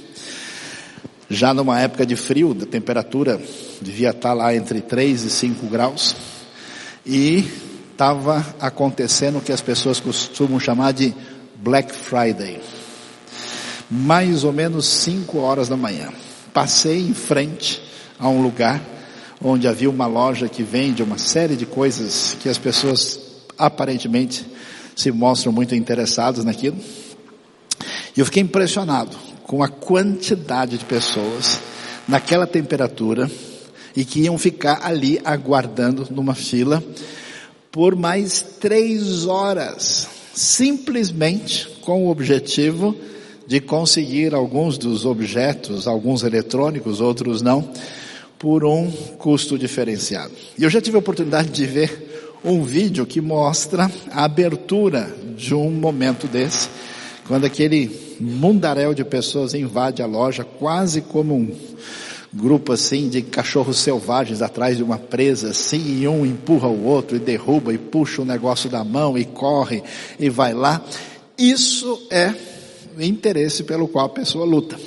já 1.30 1.54
numa 1.54 1.80
época 1.80 2.06
de 2.06 2.16
frio, 2.16 2.54
da 2.54 2.66
temperatura 2.66 3.42
devia 3.82 4.12
estar 4.12 4.34
lá 4.34 4.54
entre 4.54 4.82
3 4.82 5.24
e 5.24 5.30
5 5.30 5.66
graus, 5.68 6.16
e 7.10 7.44
estava 7.92 8.46
acontecendo 8.60 9.40
o 9.40 9.42
que 9.42 9.52
as 9.52 9.62
pessoas 9.62 10.00
costumam 10.00 10.60
chamar 10.60 10.94
de 10.94 11.12
Black 11.56 11.92
Friday. 11.92 12.62
Mais 13.90 14.44
ou 14.44 14.54
menos 14.54 14.86
5 14.86 15.40
horas 15.40 15.68
da 15.68 15.76
manhã. 15.76 16.10
Passei 16.54 17.00
em 17.00 17.14
frente 17.16 17.82
a 18.20 18.30
um 18.30 18.44
lugar 18.44 18.80
onde 19.44 19.68
havia 19.68 19.90
uma 19.90 20.06
loja 20.06 20.48
que 20.48 20.62
vende 20.62 21.02
uma 21.02 21.18
série 21.18 21.56
de 21.56 21.66
coisas 21.66 22.38
que 22.40 22.48
as 22.48 22.60
pessoas 22.60 23.20
aparentemente 23.58 24.46
se 24.96 25.12
mostram 25.12 25.52
muito 25.52 25.74
interessadas 25.74 26.46
naquilo. 26.46 26.78
E 28.16 28.20
eu 28.20 28.26
fiquei 28.26 28.44
impressionado 28.44 29.18
com 29.44 29.64
a 29.64 29.68
quantidade 29.68 30.78
de 30.78 30.86
pessoas 30.86 31.60
naquela 32.08 32.46
temperatura 32.46 33.30
e 33.96 34.06
que 34.06 34.22
iam 34.22 34.38
ficar 34.38 34.82
ali 34.84 35.20
aguardando 35.24 36.08
numa 36.12 36.36
fila 36.36 36.84
por 37.72 37.96
mais 37.96 38.42
três 38.60 39.26
horas, 39.26 40.08
simplesmente 40.34 41.68
com 41.82 42.06
o 42.06 42.10
objetivo 42.10 42.96
de 43.46 43.60
conseguir 43.60 44.34
alguns 44.34 44.78
dos 44.78 45.06
objetos, 45.06 45.88
alguns 45.88 46.24
eletrônicos, 46.24 47.02
outros 47.02 47.42
não, 47.42 47.70
por 48.38 48.64
um 48.64 48.90
custo 49.18 49.58
diferenciado. 49.58 50.32
E 50.58 50.64
eu 50.64 50.70
já 50.70 50.80
tive 50.80 50.96
a 50.96 51.00
oportunidade 51.00 51.50
de 51.50 51.66
ver 51.66 52.38
um 52.44 52.64
vídeo 52.64 53.06
que 53.06 53.20
mostra 53.20 53.92
a 54.12 54.24
abertura 54.24 55.14
de 55.36 55.54
um 55.54 55.70
momento 55.72 56.28
desse, 56.28 56.70
quando 57.28 57.46
aquele 57.46 58.18
mundaréu 58.20 58.94
de 58.94 59.04
pessoas 59.04 59.54
invade 59.54 60.02
a 60.02 60.06
loja 60.06 60.44
quase 60.44 61.02
como 61.02 61.36
um 61.36 61.56
grupo 62.34 62.74
assim 62.74 63.10
de 63.10 63.22
cachorros 63.22 63.80
selvagens 63.80 64.42
atrás 64.42 64.78
de 64.78 64.84
uma 64.84 64.98
presa 64.98 65.50
assim, 65.50 66.02
e 66.02 66.08
um 66.08 66.26
empurra 66.26 66.68
o 66.68 66.86
outro 66.86 67.16
e 67.16 67.20
derruba 67.20 67.74
e 67.74 67.78
puxa 67.78 68.22
o 68.22 68.26
negócio 68.26 68.70
da 68.70 68.84
mão 68.84 69.18
e 69.18 69.26
corre 69.26 69.84
e 70.20 70.30
vai 70.30 70.54
lá. 70.54 70.84
Isso 71.38 72.08
é 72.10 72.34
o 72.98 73.02
interesse 73.02 73.64
pelo 73.64 73.88
qual 73.88 74.06
a 74.06 74.10
pessoa 74.10 74.46
luta. 74.46 74.78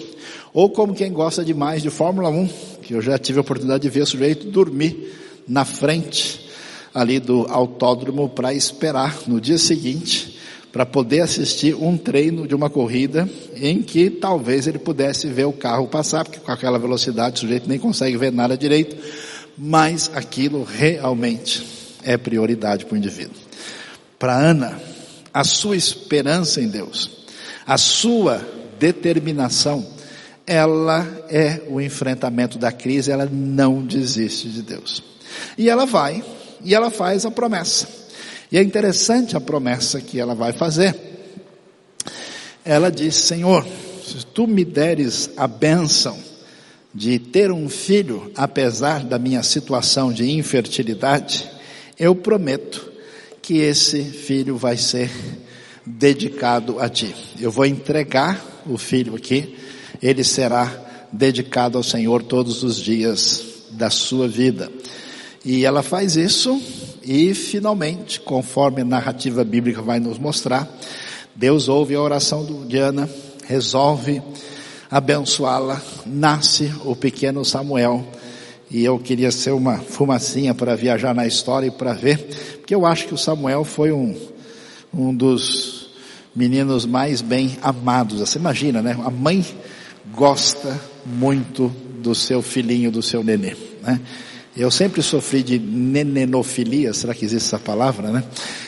Ou 0.53 0.71
como 0.71 0.95
quem 0.95 1.13
gosta 1.13 1.45
demais 1.45 1.83
de 1.83 1.91
Fórmula 1.91 2.29
1, 2.29 2.49
que 2.83 2.95
eu 2.95 3.01
já 3.01 3.19
tive 3.19 3.39
a 3.39 3.43
oportunidade 3.43 3.83
de 3.83 3.89
ver 3.89 4.03
o 4.03 4.07
sujeito 4.07 4.51
dormir 4.51 5.15
na 5.49 5.65
frente 5.65 6.47
ali 6.95 7.19
do 7.19 7.47
autódromo 7.49 8.29
para 8.29 8.53
esperar 8.53 9.23
no 9.27 9.41
dia 9.41 9.57
seguinte 9.57 10.39
para 10.73 10.87
poder 10.87 11.21
assistir 11.21 11.75
um 11.75 11.99
treino 11.99 12.49
de 12.49 12.55
uma 12.55 12.71
corrida 12.71 13.29
em 13.55 13.83
que 13.83 14.09
talvez 14.09 14.67
ele 14.67 14.79
pudesse 14.79 15.27
ver 15.27 15.45
o 15.45 15.53
carro 15.53 15.87
passar, 15.87 16.25
porque 16.25 16.41
com 16.41 16.51
aquela 16.51 16.79
velocidade 16.79 17.37
o 17.37 17.41
sujeito 17.41 17.69
nem 17.69 17.79
consegue 17.79 18.17
ver 18.17 18.33
nada 18.33 18.57
direito, 18.57 18.97
mas 19.57 20.11
aquilo 20.15 20.65
realmente 20.65 21.63
é 22.03 22.17
prioridade 22.17 22.87
para 22.87 22.95
o 22.95 22.99
indivíduo. 22.99 23.37
Para 24.19 24.35
Ana, 24.35 24.81
a 25.33 25.45
sua 25.45 25.77
esperança 25.77 26.61
em 26.61 26.69
Deus, 26.69 27.11
a 27.67 27.77
sua 27.77 28.41
determinação, 28.79 29.87
ela 30.47 31.07
é 31.29 31.61
o 31.69 31.81
enfrentamento 31.81 32.59
da 32.59 32.73
crise, 32.73 33.11
ela 33.11 33.29
não 33.31 33.83
desiste 33.83 34.49
de 34.49 34.63
Deus. 34.63 35.03
E 35.57 35.69
ela 35.69 35.85
vai, 35.85 36.25
e 36.65 36.75
ela 36.75 36.91
faz 36.91 37.27
a 37.27 37.31
promessa. 37.31 38.02
E 38.53 38.59
é 38.59 38.63
interessante 38.63 39.35
a 39.35 39.41
promessa 39.41 39.99
que 39.99 40.21
ela 40.21 40.35
vai 40.35 40.53
fazer. 40.53 40.95
Ela 42.63 42.91
diz: 42.91 43.15
Senhor, 43.15 43.67
se 44.05 44.27
tu 44.27 44.47
me 44.47 44.63
deres 44.63 45.31
a 45.39 45.49
bênção 45.49 46.19
de 46.95 47.19
ter 47.19 47.51
um 47.51 47.67
filho, 47.71 48.31
apesar 48.37 49.05
da 49.05 49.19
minha 49.19 49.43
situação 49.43 50.13
de 50.13 50.31
infertilidade, 50.31 51.51
eu 51.99 52.15
prometo 52.15 52.93
que 53.41 53.57
esse 53.57 54.05
filho 54.05 54.59
vai 54.59 54.77
ser 54.77 55.11
dedicado 55.87 56.79
a 56.79 56.91
ti. 56.91 57.15
Eu 57.41 57.51
vou 57.51 57.65
entregar 57.65 58.63
o 58.67 58.77
filho 58.77 59.17
aqui, 59.17 59.57
ele 60.03 60.23
será 60.23 61.09
dedicado 61.11 61.79
ao 61.79 61.83
Senhor 61.83 62.23
todos 62.23 62.63
os 62.63 62.77
dias 62.77 63.43
da 63.71 63.89
sua 63.89 64.29
vida. 64.29 64.71
E 65.43 65.65
ela 65.65 65.83
faz 65.83 66.17
isso 66.17 66.61
e 67.05 67.35
finalmente, 67.35 68.21
conforme 68.21 68.83
a 68.83 68.85
narrativa 68.85 69.45
bíblica 69.45 69.83
vai 69.83 69.99
nos 69.99 70.19
mostrar, 70.19 70.69
Deus 71.35 71.69
ouve 71.69 71.95
a 71.95 72.01
oração 72.01 72.67
de 72.67 72.77
Ana, 72.79 73.09
resolve 73.47 74.23
abençoá-la, 74.91 75.81
nasce 76.05 76.73
o 76.85 76.95
pequeno 76.95 77.45
Samuel. 77.45 78.07
E 78.71 78.85
eu 78.85 78.99
queria 78.99 79.31
ser 79.31 79.51
uma 79.51 79.79
fumacinha 79.79 80.55
para 80.55 80.77
viajar 80.77 81.15
na 81.15 81.27
história 81.27 81.67
e 81.67 81.71
para 81.71 81.93
ver, 81.93 82.19
porque 82.59 82.75
eu 82.75 82.87
acho 82.87 83.07
que 83.07 83.15
o 83.15 83.19
Samuel 83.19 83.65
foi 83.65 83.93
um, 83.93 84.17
um 84.93 85.15
dos 85.15 85.91
meninos 86.35 86.87
mais 86.87 87.21
bem 87.21 87.57
amados. 87.63 88.21
Você 88.21 88.39
imagina, 88.39 88.81
né? 88.81 88.97
A 89.05 89.11
mãe 89.11 89.45
gosta 90.15 90.81
muito 91.05 91.69
do 92.01 92.15
seu 92.15 92.43
filhinho, 92.43 92.91
do 92.91 93.03
seu 93.03 93.23
nenê, 93.23 93.57
né? 93.83 94.01
Eu 94.55 94.71
sempre 94.71 95.03
sofri 95.03 95.43
de 95.43 95.59
nenenofilia, 95.59 96.93
será 96.93 97.15
que 97.15 97.25
existe 97.25 97.47
essa 97.47 97.59
palavra, 97.59 98.11
né? 98.11 98.23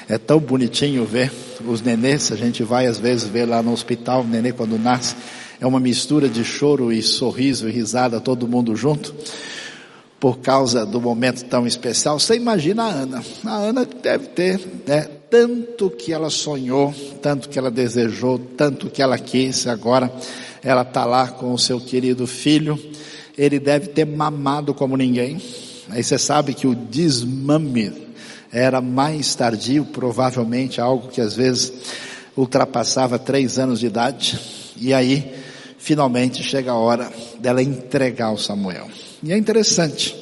É 0.08 0.16
tão 0.16 0.40
bonitinho 0.40 1.04
ver 1.04 1.30
os 1.66 1.82
nenês, 1.82 2.32
a 2.32 2.36
gente 2.36 2.62
vai 2.62 2.86
às 2.86 2.98
vezes 2.98 3.28
ver 3.28 3.44
lá 3.44 3.62
no 3.62 3.70
hospital, 3.70 4.22
o 4.22 4.26
nenê 4.26 4.50
quando 4.50 4.78
nasce, 4.78 5.14
é 5.60 5.66
uma 5.66 5.78
mistura 5.78 6.26
de 6.26 6.42
choro 6.42 6.90
e 6.90 7.02
sorriso 7.02 7.68
e 7.68 7.72
risada, 7.72 8.18
todo 8.18 8.48
mundo 8.48 8.74
junto, 8.74 9.14
por 10.18 10.38
causa 10.38 10.86
do 10.86 10.98
momento 11.02 11.44
tão 11.44 11.66
especial. 11.66 12.18
Você 12.18 12.34
imagina 12.34 12.84
a 12.84 12.88
Ana, 12.88 13.24
a 13.44 13.56
Ana 13.56 13.84
deve 13.84 14.28
ter, 14.28 14.60
né, 14.86 15.06
tanto 15.28 15.90
que 15.90 16.14
ela 16.14 16.30
sonhou, 16.30 16.94
tanto 17.20 17.46
que 17.46 17.58
ela 17.58 17.70
desejou, 17.70 18.38
tanto 18.38 18.88
que 18.88 19.02
ela 19.02 19.18
quis, 19.18 19.66
agora 19.66 20.10
ela 20.62 20.80
está 20.80 21.04
lá 21.04 21.28
com 21.28 21.52
o 21.52 21.58
seu 21.58 21.78
querido 21.78 22.26
filho, 22.26 22.82
ele 23.36 23.58
deve 23.58 23.88
ter 23.88 24.06
mamado 24.06 24.72
como 24.72 24.96
ninguém, 24.96 25.38
Aí 25.88 26.02
você 26.02 26.18
sabe 26.18 26.54
que 26.54 26.66
o 26.66 26.74
desmame 26.74 27.92
era 28.52 28.80
mais 28.80 29.34
tardio, 29.34 29.84
provavelmente 29.84 30.80
algo 30.80 31.08
que 31.08 31.20
às 31.20 31.34
vezes 31.34 31.72
ultrapassava 32.36 33.18
três 33.18 33.58
anos 33.58 33.80
de 33.80 33.86
idade. 33.86 34.38
E 34.76 34.94
aí, 34.94 35.34
finalmente 35.78 36.42
chega 36.42 36.72
a 36.72 36.76
hora 36.76 37.12
dela 37.38 37.62
entregar 37.62 38.32
o 38.32 38.38
Samuel. 38.38 38.88
E 39.22 39.32
é 39.32 39.36
interessante, 39.36 40.14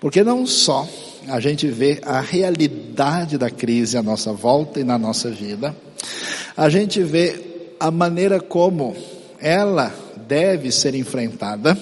porque 0.00 0.22
não 0.24 0.46
só 0.46 0.88
a 1.28 1.40
gente 1.40 1.66
vê 1.66 2.00
a 2.02 2.20
realidade 2.20 3.36
da 3.36 3.50
crise 3.50 3.96
à 3.96 4.02
nossa 4.02 4.32
volta 4.32 4.80
e 4.80 4.84
na 4.84 4.96
nossa 4.96 5.30
vida, 5.30 5.74
a 6.56 6.68
gente 6.68 7.02
vê 7.02 7.74
a 7.78 7.90
maneira 7.90 8.40
como 8.40 8.96
ela 9.40 9.92
deve 10.26 10.70
ser 10.72 10.94
enfrentada, 10.94 11.76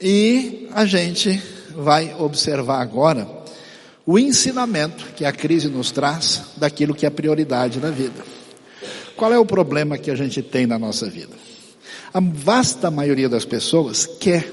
e 0.00 0.68
a 0.72 0.84
gente 0.84 1.42
vai 1.76 2.14
observar 2.18 2.80
agora 2.80 3.28
o 4.04 4.18
ensinamento 4.18 5.04
que 5.16 5.24
a 5.24 5.32
crise 5.32 5.68
nos 5.68 5.90
traz 5.90 6.42
daquilo 6.56 6.94
que 6.94 7.04
é 7.04 7.10
prioridade 7.10 7.80
na 7.80 7.90
vida. 7.90 8.24
Qual 9.16 9.32
é 9.32 9.38
o 9.38 9.44
problema 9.44 9.98
que 9.98 10.10
a 10.10 10.14
gente 10.14 10.42
tem 10.42 10.66
na 10.66 10.78
nossa 10.78 11.08
vida? 11.08 11.34
A 12.12 12.20
vasta 12.20 12.90
maioria 12.90 13.28
das 13.28 13.44
pessoas 13.44 14.06
quer 14.06 14.48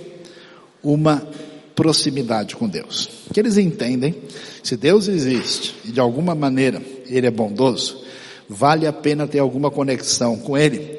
uma 0.82 1.28
proximidade 1.76 2.56
com 2.56 2.68
Deus. 2.68 3.10
Que 3.34 3.40
eles 3.40 3.58
entendem, 3.58 4.16
se 4.64 4.76
Deus 4.76 5.08
existe 5.08 5.76
e 5.86 5.92
de 5.92 6.00
alguma 6.00 6.34
maneira 6.36 6.82
Ele 7.06 7.28
é 7.28 7.32
bondoso, 7.32 8.04
vale 8.50 8.88
a 8.88 8.94
pena 8.94 9.28
ter 9.28 9.40
alguma 9.40 9.70
conexão 9.70 10.38
com 10.38 10.58
Ele, 10.58 10.98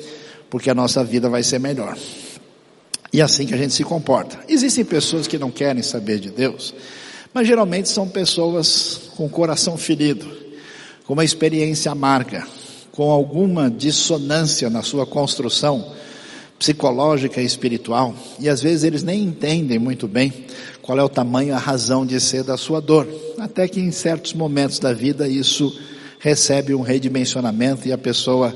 porque 0.49 0.71
a 0.71 0.75
nossa 0.75 1.03
vida 1.03 1.29
vai 1.29 1.43
ser 1.43 1.59
melhor. 1.59 1.97
E 3.15 3.21
é 3.21 3.23
assim 3.23 3.47
que 3.47 3.55
a 3.55 3.57
gente 3.57 3.73
se 3.73 3.85
comporta. 3.85 4.41
Existem 4.49 4.85
pessoas 4.85 5.29
que 5.29 5.39
não 5.39 5.49
querem 5.49 5.85
saber 5.85 6.19
de 6.19 6.31
Deus, 6.31 6.75
mas 7.33 7.47
geralmente 7.47 7.89
são 7.89 8.09
pessoas 8.09 9.03
com 9.17 9.29
coração 9.29 9.79
ferido, 9.79 10.27
com 11.07 11.13
uma 11.13 11.25
experiência 11.25 11.93
amarga, 11.93 12.45
com 12.91 13.13
alguma 13.13 13.71
dissonância 13.71 14.69
na 14.69 14.83
sua 14.83 15.07
construção 15.07 15.93
psicológica 16.59 17.41
e 17.41 17.45
espiritual, 17.45 18.17
e 18.41 18.49
às 18.49 18.61
vezes 18.61 18.83
eles 18.83 19.05
nem 19.05 19.23
entendem 19.23 19.79
muito 19.79 20.09
bem 20.09 20.33
qual 20.83 20.99
é 20.99 21.03
o 21.05 21.09
tamanho, 21.09 21.55
a 21.55 21.59
razão 21.59 22.05
de 22.05 22.19
ser 22.19 22.43
da 22.43 22.57
sua 22.57 22.81
dor, 22.81 23.07
até 23.39 23.69
que 23.69 23.79
em 23.79 23.93
certos 23.93 24.33
momentos 24.33 24.81
da 24.81 24.93
vida 24.93 25.29
isso 25.29 25.73
recebe 26.19 26.75
um 26.75 26.83
redimensionamento 26.83 27.87
e 27.87 27.93
a 27.93 27.99
pessoa 27.99 28.53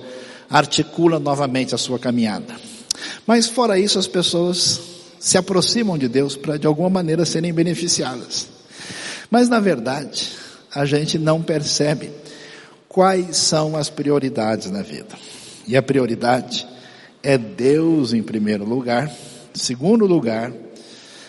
articula 0.50 1.20
novamente 1.20 1.76
a 1.76 1.78
sua 1.78 2.00
caminhada. 2.00 2.77
Mas 3.26 3.46
fora 3.46 3.78
isso, 3.78 3.98
as 3.98 4.06
pessoas 4.06 4.80
se 5.18 5.36
aproximam 5.36 5.98
de 5.98 6.08
Deus 6.08 6.36
para 6.36 6.56
de 6.56 6.66
alguma 6.66 6.88
maneira 6.88 7.24
serem 7.24 7.52
beneficiadas. 7.52 8.46
Mas 9.30 9.48
na 9.48 9.60
verdade, 9.60 10.30
a 10.74 10.84
gente 10.84 11.18
não 11.18 11.42
percebe 11.42 12.10
quais 12.88 13.36
são 13.36 13.76
as 13.76 13.90
prioridades 13.90 14.70
na 14.70 14.82
vida. 14.82 15.16
E 15.66 15.76
a 15.76 15.82
prioridade 15.82 16.66
é 17.22 17.36
Deus 17.36 18.12
em 18.12 18.22
primeiro 18.22 18.64
lugar, 18.64 19.12
segundo 19.52 20.06
lugar, 20.06 20.52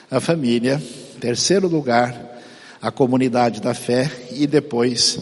a 0.10 0.20
família, 0.20 0.82
terceiro 1.20 1.68
lugar, 1.68 2.42
a 2.82 2.92
comunidade 2.92 3.62
da 3.62 3.74
fé 3.74 4.10
e 4.32 4.48
depois 4.48 5.20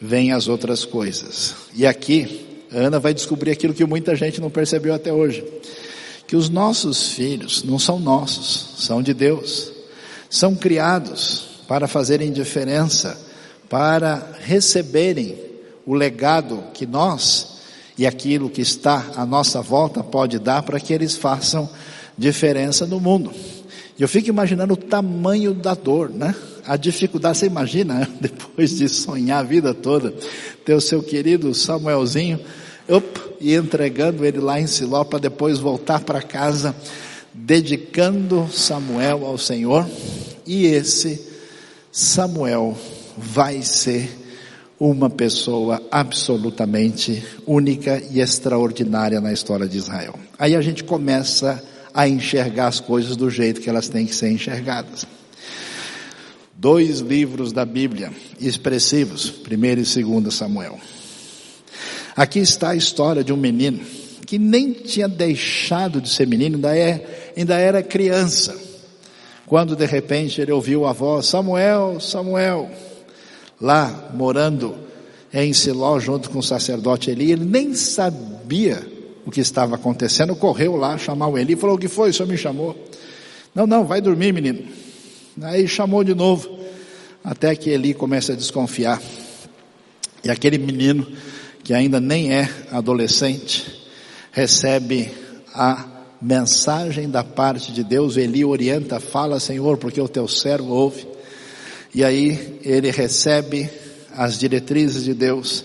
vem 0.00 0.32
as 0.32 0.48
outras 0.48 0.84
coisas. 0.84 1.54
E 1.74 1.86
aqui, 1.86 2.46
Ana 2.70 3.00
vai 3.00 3.12
descobrir 3.12 3.50
aquilo 3.50 3.74
que 3.74 3.84
muita 3.84 4.14
gente 4.14 4.40
não 4.40 4.50
percebeu 4.50 4.94
até 4.94 5.12
hoje 5.12 5.44
que 6.32 6.36
os 6.36 6.48
nossos 6.48 7.08
filhos 7.08 7.62
não 7.62 7.78
são 7.78 7.98
nossos, 8.00 8.70
são 8.78 9.02
de 9.02 9.12
Deus. 9.12 9.70
São 10.30 10.54
criados 10.54 11.44
para 11.68 11.86
fazerem 11.86 12.32
diferença, 12.32 13.20
para 13.68 14.32
receberem 14.40 15.38
o 15.84 15.92
legado 15.92 16.64
que 16.72 16.86
nós 16.86 17.58
e 17.98 18.06
aquilo 18.06 18.48
que 18.48 18.62
está 18.62 19.12
à 19.14 19.26
nossa 19.26 19.60
volta 19.60 20.02
pode 20.02 20.38
dar 20.38 20.62
para 20.62 20.80
que 20.80 20.94
eles 20.94 21.14
façam 21.14 21.68
diferença 22.16 22.86
no 22.86 22.98
mundo. 22.98 23.30
Eu 23.98 24.08
fico 24.08 24.30
imaginando 24.30 24.72
o 24.72 24.78
tamanho 24.78 25.52
da 25.52 25.74
dor, 25.74 26.08
né? 26.08 26.34
A 26.66 26.78
dificuldade, 26.78 27.36
você 27.36 27.46
imagina, 27.46 28.08
depois 28.18 28.74
de 28.74 28.88
sonhar 28.88 29.40
a 29.40 29.46
vida 29.46 29.74
toda, 29.74 30.14
ter 30.64 30.72
o 30.72 30.80
seu 30.80 31.02
querido 31.02 31.52
Samuelzinho 31.52 32.40
e 33.40 33.54
entregando 33.54 34.24
ele 34.24 34.38
lá 34.38 34.60
em 34.60 34.66
Siló 34.66 35.04
para 35.04 35.18
depois 35.18 35.58
voltar 35.58 36.00
para 36.00 36.22
casa, 36.22 36.74
dedicando 37.32 38.48
Samuel 38.52 39.24
ao 39.24 39.36
Senhor. 39.36 39.88
E 40.46 40.66
esse 40.66 41.20
Samuel 41.90 42.76
vai 43.16 43.62
ser 43.62 44.18
uma 44.78 45.08
pessoa 45.08 45.80
absolutamente 45.90 47.22
única 47.46 48.02
e 48.10 48.20
extraordinária 48.20 49.20
na 49.20 49.32
história 49.32 49.68
de 49.68 49.78
Israel. 49.78 50.18
Aí 50.38 50.56
a 50.56 50.60
gente 50.60 50.82
começa 50.82 51.62
a 51.94 52.08
enxergar 52.08 52.68
as 52.68 52.80
coisas 52.80 53.16
do 53.16 53.30
jeito 53.30 53.60
que 53.60 53.68
elas 53.68 53.88
têm 53.88 54.06
que 54.06 54.14
ser 54.14 54.30
enxergadas. 54.30 55.06
Dois 56.54 57.00
livros 57.00 57.52
da 57.52 57.64
Bíblia 57.64 58.12
expressivos, 58.40 59.30
primeiro 59.30 59.80
e 59.80 59.86
segundo 59.86 60.30
Samuel. 60.30 60.78
Aqui 62.16 62.38
está 62.38 62.70
a 62.70 62.76
história 62.76 63.24
de 63.24 63.32
um 63.32 63.36
menino 63.36 63.80
que 64.26 64.38
nem 64.38 64.72
tinha 64.72 65.06
deixado 65.06 66.00
de 66.00 66.08
ser 66.08 66.26
menino, 66.26 66.56
ainda, 66.56 66.74
é, 66.74 67.32
ainda 67.36 67.58
era 67.58 67.82
criança. 67.82 68.58
Quando 69.46 69.76
de 69.76 69.84
repente 69.84 70.40
ele 70.40 70.52
ouviu 70.52 70.86
a 70.86 70.92
voz, 70.94 71.26
Samuel, 71.26 72.00
Samuel, 72.00 72.70
lá 73.60 74.10
morando 74.14 74.74
em 75.32 75.52
Siló 75.52 76.00
junto 76.00 76.30
com 76.30 76.38
o 76.38 76.42
sacerdote 76.42 77.10
Eli, 77.10 77.32
ele 77.32 77.44
nem 77.44 77.74
sabia 77.74 78.86
o 79.26 79.30
que 79.30 79.40
estava 79.40 79.74
acontecendo, 79.74 80.34
correu 80.34 80.76
lá 80.76 80.96
chamar 80.96 81.28
o 81.28 81.36
Eli 81.36 81.54
falou, 81.54 81.76
o 81.76 81.78
que 81.78 81.88
foi, 81.88 82.08
o 82.08 82.14
senhor 82.14 82.28
me 82.28 82.38
chamou? 82.38 82.76
Não, 83.54 83.66
não, 83.66 83.84
vai 83.84 84.00
dormir 84.00 84.32
menino. 84.32 84.64
Aí 85.42 85.68
chamou 85.68 86.02
de 86.02 86.14
novo. 86.14 86.58
até 87.22 87.54
que 87.54 87.70
Eli 87.70 87.92
começa 87.92 88.32
a 88.32 88.36
desconfiar. 88.36 89.00
E 90.24 90.30
aquele 90.30 90.56
menino, 90.56 91.06
que 91.72 91.76
ainda 91.76 91.98
nem 91.98 92.30
é 92.34 92.46
adolescente, 92.70 93.64
recebe 94.30 95.10
a 95.54 95.86
mensagem 96.20 97.08
da 97.08 97.24
parte 97.24 97.72
de 97.72 97.82
Deus. 97.82 98.18
Eli 98.18 98.44
orienta, 98.44 99.00
fala, 99.00 99.40
Senhor, 99.40 99.78
porque 99.78 99.98
o 99.98 100.06
teu 100.06 100.28
servo 100.28 100.68
ouve. 100.68 101.06
E 101.94 102.04
aí 102.04 102.60
ele 102.62 102.90
recebe 102.90 103.70
as 104.14 104.38
diretrizes 104.38 105.04
de 105.04 105.14
Deus 105.14 105.64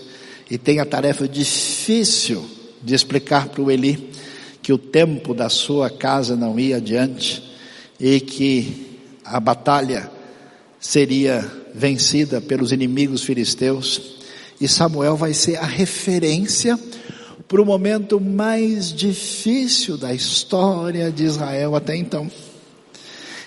e 0.50 0.56
tem 0.56 0.80
a 0.80 0.86
tarefa 0.86 1.28
difícil 1.28 2.42
de 2.82 2.94
explicar 2.94 3.50
para 3.50 3.60
o 3.60 3.70
Eli 3.70 4.08
que 4.62 4.72
o 4.72 4.78
tempo 4.78 5.34
da 5.34 5.50
sua 5.50 5.90
casa 5.90 6.34
não 6.34 6.58
ia 6.58 6.78
adiante 6.78 7.42
e 8.00 8.18
que 8.18 8.98
a 9.22 9.38
batalha 9.38 10.10
seria 10.80 11.44
vencida 11.74 12.40
pelos 12.40 12.72
inimigos 12.72 13.22
filisteus. 13.22 14.16
E 14.60 14.66
Samuel 14.66 15.16
vai 15.16 15.32
ser 15.32 15.56
a 15.56 15.66
referência 15.66 16.78
para 17.46 17.62
o 17.62 17.66
momento 17.66 18.20
mais 18.20 18.92
difícil 18.92 19.96
da 19.96 20.12
história 20.12 21.10
de 21.10 21.24
Israel 21.24 21.74
até 21.74 21.96
então. 21.96 22.30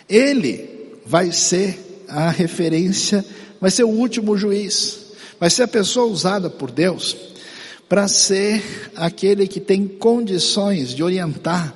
Ele 0.09 0.99
vai 1.05 1.31
ser 1.31 2.03
a 2.07 2.29
referência, 2.29 3.23
vai 3.59 3.69
ser 3.69 3.83
o 3.83 3.89
último 3.89 4.37
juiz, 4.37 5.11
vai 5.39 5.49
ser 5.49 5.63
a 5.63 5.67
pessoa 5.67 6.07
usada 6.07 6.49
por 6.49 6.71
Deus 6.71 7.15
para 7.87 8.07
ser 8.07 8.89
aquele 8.95 9.47
que 9.47 9.59
tem 9.59 9.85
condições 9.85 10.95
de 10.95 11.03
orientar, 11.03 11.75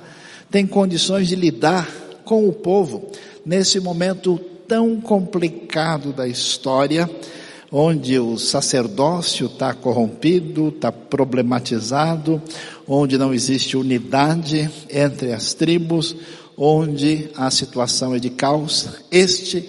tem 0.50 0.66
condições 0.66 1.28
de 1.28 1.36
lidar 1.36 1.86
com 2.24 2.48
o 2.48 2.52
povo 2.52 3.12
nesse 3.44 3.78
momento 3.78 4.38
tão 4.66 5.00
complicado 5.00 6.12
da 6.12 6.26
história, 6.26 7.08
onde 7.70 8.18
o 8.18 8.38
sacerdócio 8.38 9.46
está 9.46 9.74
corrompido, 9.74 10.68
está 10.68 10.92
problematizado, 10.92 12.40
onde 12.86 13.18
não 13.18 13.34
existe 13.34 13.76
unidade 13.76 14.70
entre 14.90 15.32
as 15.32 15.52
tribos, 15.52 16.16
onde 16.56 17.28
a 17.36 17.50
situação 17.50 18.14
é 18.14 18.18
de 18.18 18.30
caos. 18.30 18.88
Este 19.10 19.68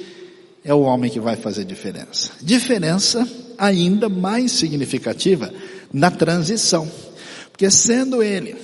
é 0.64 0.74
o 0.74 0.82
homem 0.82 1.10
que 1.10 1.20
vai 1.20 1.36
fazer 1.36 1.66
diferença. 1.66 2.32
Diferença 2.42 3.28
ainda 3.58 4.08
mais 4.08 4.52
significativa 4.52 5.52
na 5.92 6.12
transição. 6.12 6.90
Porque 7.52 7.72
sendo 7.72 8.22
ele 8.22 8.56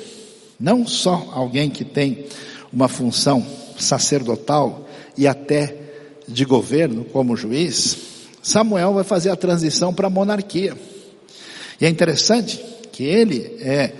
não 0.59 0.85
só 0.85 1.29
alguém 1.33 1.69
que 1.69 1.83
tem 1.83 2.25
uma 2.71 2.87
função 2.87 3.45
sacerdotal 3.77 4.87
e 5.17 5.27
até 5.27 5.75
de 6.27 6.45
governo 6.45 7.03
como 7.05 7.35
juiz, 7.35 8.12
Samuel 8.43 8.93
vai 8.93 9.05
fazer 9.05 9.29
a 9.29 9.35
transição 9.37 9.93
para 9.93 10.07
a 10.07 10.09
monarquia. 10.09 10.77
E 11.79 11.85
é 11.85 11.89
interessante 11.89 12.63
que 12.91 13.03
ele 13.03 13.57
é 13.61 13.93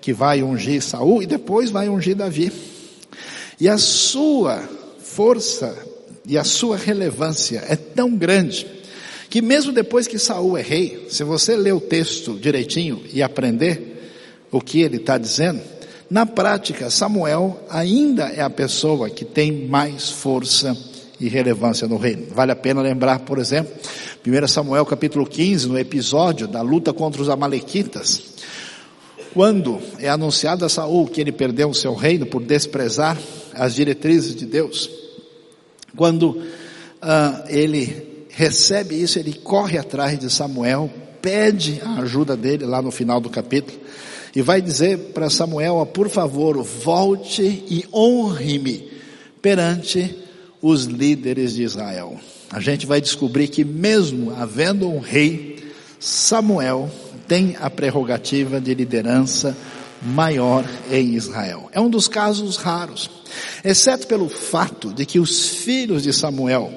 que 0.00 0.12
vai 0.12 0.42
ungir 0.42 0.82
Saul 0.82 1.22
e 1.22 1.26
depois 1.26 1.70
vai 1.70 1.88
ungir 1.88 2.14
Davi. 2.14 2.52
E 3.58 3.68
a 3.68 3.78
sua 3.78 4.62
força 5.00 5.76
e 6.26 6.36
a 6.36 6.44
sua 6.44 6.76
relevância 6.76 7.64
é 7.66 7.74
tão 7.74 8.14
grande 8.14 8.66
que 9.30 9.40
mesmo 9.40 9.72
depois 9.72 10.06
que 10.06 10.18
Saul 10.18 10.56
é 10.56 10.62
rei, 10.62 11.06
se 11.10 11.24
você 11.24 11.56
ler 11.56 11.72
o 11.72 11.80
texto 11.80 12.38
direitinho 12.38 13.02
e 13.12 13.22
aprender 13.22 14.12
o 14.52 14.60
que 14.60 14.80
ele 14.80 14.96
está 14.96 15.18
dizendo, 15.18 15.60
na 16.08 16.24
prática 16.24 16.90
Samuel 16.90 17.60
ainda 17.68 18.24
é 18.24 18.40
a 18.40 18.50
pessoa 18.50 19.10
que 19.10 19.24
tem 19.24 19.66
mais 19.66 20.10
força 20.10 20.76
e 21.18 21.28
relevância 21.28 21.88
no 21.88 21.96
reino. 21.96 22.26
Vale 22.34 22.52
a 22.52 22.56
pena 22.56 22.82
lembrar, 22.82 23.20
por 23.20 23.38
exemplo, 23.38 23.72
1 24.26 24.46
Samuel 24.48 24.84
capítulo 24.84 25.26
15, 25.26 25.68
no 25.68 25.78
episódio 25.78 26.46
da 26.46 26.60
luta 26.62 26.92
contra 26.92 27.22
os 27.22 27.28
amalequitas, 27.28 28.22
quando 29.32 29.78
é 29.98 30.08
anunciado 30.08 30.64
a 30.64 30.68
Saul 30.68 31.06
que 31.06 31.20
ele 31.20 31.32
perdeu 31.32 31.68
o 31.68 31.74
seu 31.74 31.94
reino 31.94 32.26
por 32.26 32.42
desprezar 32.42 33.18
as 33.54 33.74
diretrizes 33.74 34.34
de 34.34 34.46
Deus, 34.46 34.90
quando 35.96 36.30
uh, 36.30 36.42
ele 37.48 38.26
recebe 38.30 39.00
isso, 39.00 39.18
ele 39.18 39.32
corre 39.32 39.78
atrás 39.78 40.18
de 40.18 40.30
Samuel, 40.30 40.90
pede 41.22 41.80
a 41.84 42.00
ajuda 42.00 42.36
dele 42.36 42.66
lá 42.66 42.82
no 42.82 42.90
final 42.90 43.20
do 43.20 43.30
capítulo, 43.30 43.78
e 44.34 44.42
vai 44.42 44.60
dizer 44.60 44.98
para 45.14 45.30
Samuel, 45.30 45.86
por 45.86 46.10
favor, 46.10 46.62
volte 46.62 47.42
e 47.42 47.84
honre-me 47.92 48.90
perante 49.40 50.25
os 50.60 50.84
líderes 50.84 51.54
de 51.54 51.62
Israel. 51.62 52.18
A 52.50 52.60
gente 52.60 52.86
vai 52.86 53.00
descobrir 53.00 53.48
que 53.48 53.64
mesmo 53.64 54.32
havendo 54.34 54.88
um 54.88 55.00
rei, 55.00 55.64
Samuel 55.98 56.90
tem 57.26 57.56
a 57.60 57.68
prerrogativa 57.68 58.60
de 58.60 58.74
liderança 58.74 59.56
maior 60.02 60.64
em 60.90 61.14
Israel. 61.14 61.68
É 61.72 61.80
um 61.80 61.90
dos 61.90 62.06
casos 62.06 62.56
raros, 62.56 63.10
exceto 63.64 64.06
pelo 64.06 64.28
fato 64.28 64.92
de 64.92 65.04
que 65.04 65.18
os 65.18 65.48
filhos 65.48 66.02
de 66.02 66.12
Samuel 66.12 66.72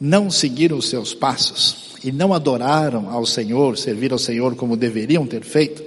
não 0.00 0.30
seguiram 0.30 0.76
os 0.76 0.88
seus 0.88 1.14
passos 1.14 1.96
e 2.04 2.12
não 2.12 2.34
adoraram 2.34 3.08
ao 3.10 3.24
Senhor, 3.24 3.78
serviram 3.78 4.14
ao 4.14 4.18
Senhor 4.18 4.54
como 4.54 4.76
deveriam 4.76 5.26
ter 5.26 5.42
feito, 5.42 5.82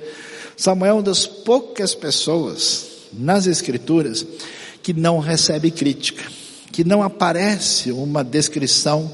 Samuel 0.57 0.91
é 0.91 0.93
uma 0.95 1.03
das 1.03 1.25
poucas 1.25 1.95
pessoas 1.95 2.87
nas 3.13 3.47
Escrituras 3.47 4.25
que 4.83 4.93
não 4.93 5.19
recebe 5.19 5.71
crítica, 5.71 6.23
que 6.79 6.83
não 6.85 7.03
aparece 7.03 7.91
uma 7.91 8.23
descrição 8.23 9.11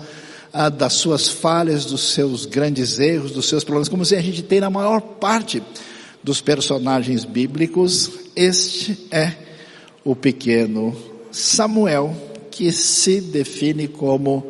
ah, 0.54 0.70
das 0.70 0.94
suas 0.94 1.28
falhas, 1.28 1.84
dos 1.84 2.14
seus 2.14 2.46
grandes 2.46 3.00
erros, 3.00 3.32
dos 3.32 3.50
seus 3.50 3.64
problemas, 3.64 3.90
como 3.90 4.06
se 4.06 4.16
a 4.16 4.22
gente 4.22 4.44
tem 4.44 4.60
na 4.60 4.70
maior 4.70 5.02
parte 5.02 5.64
dos 6.24 6.42
personagens 6.42 7.26
bíblicos. 7.26 8.12
Este 8.36 9.08
é 9.10 9.34
o 10.04 10.16
pequeno 10.16 10.96
Samuel 11.32 12.16
que 12.52 12.72
se 12.72 13.20
define 13.20 13.88
como 13.88 14.46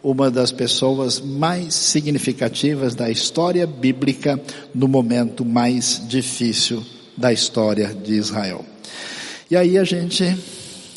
uma 0.00 0.30
das 0.30 0.52
pessoas 0.52 1.18
mais 1.18 1.74
significativas 1.74 2.94
da 2.94 3.10
história 3.10 3.66
bíblica 3.66 4.40
no 4.72 4.86
momento 4.86 5.44
mais 5.44 6.00
difícil 6.06 6.80
da 7.16 7.32
história 7.32 7.92
de 7.92 8.12
Israel. 8.12 8.64
E 9.50 9.56
aí 9.56 9.76
a 9.76 9.82
gente 9.82 10.36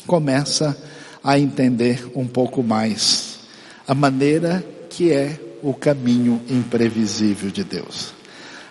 começa 0.06 0.85
a 1.26 1.40
entender 1.40 2.08
um 2.14 2.24
pouco 2.24 2.62
mais 2.62 3.40
a 3.88 3.92
maneira 3.96 4.64
que 4.88 5.10
é 5.10 5.40
o 5.60 5.74
caminho 5.74 6.40
imprevisível 6.48 7.50
de 7.50 7.64
Deus. 7.64 8.14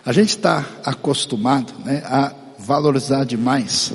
A 0.06 0.13
gente 0.13 0.30
está 0.30 0.65
acostumado 0.86 1.74
né, 1.84 2.02
a 2.06 2.34
valorizar 2.58 3.26
demais 3.26 3.91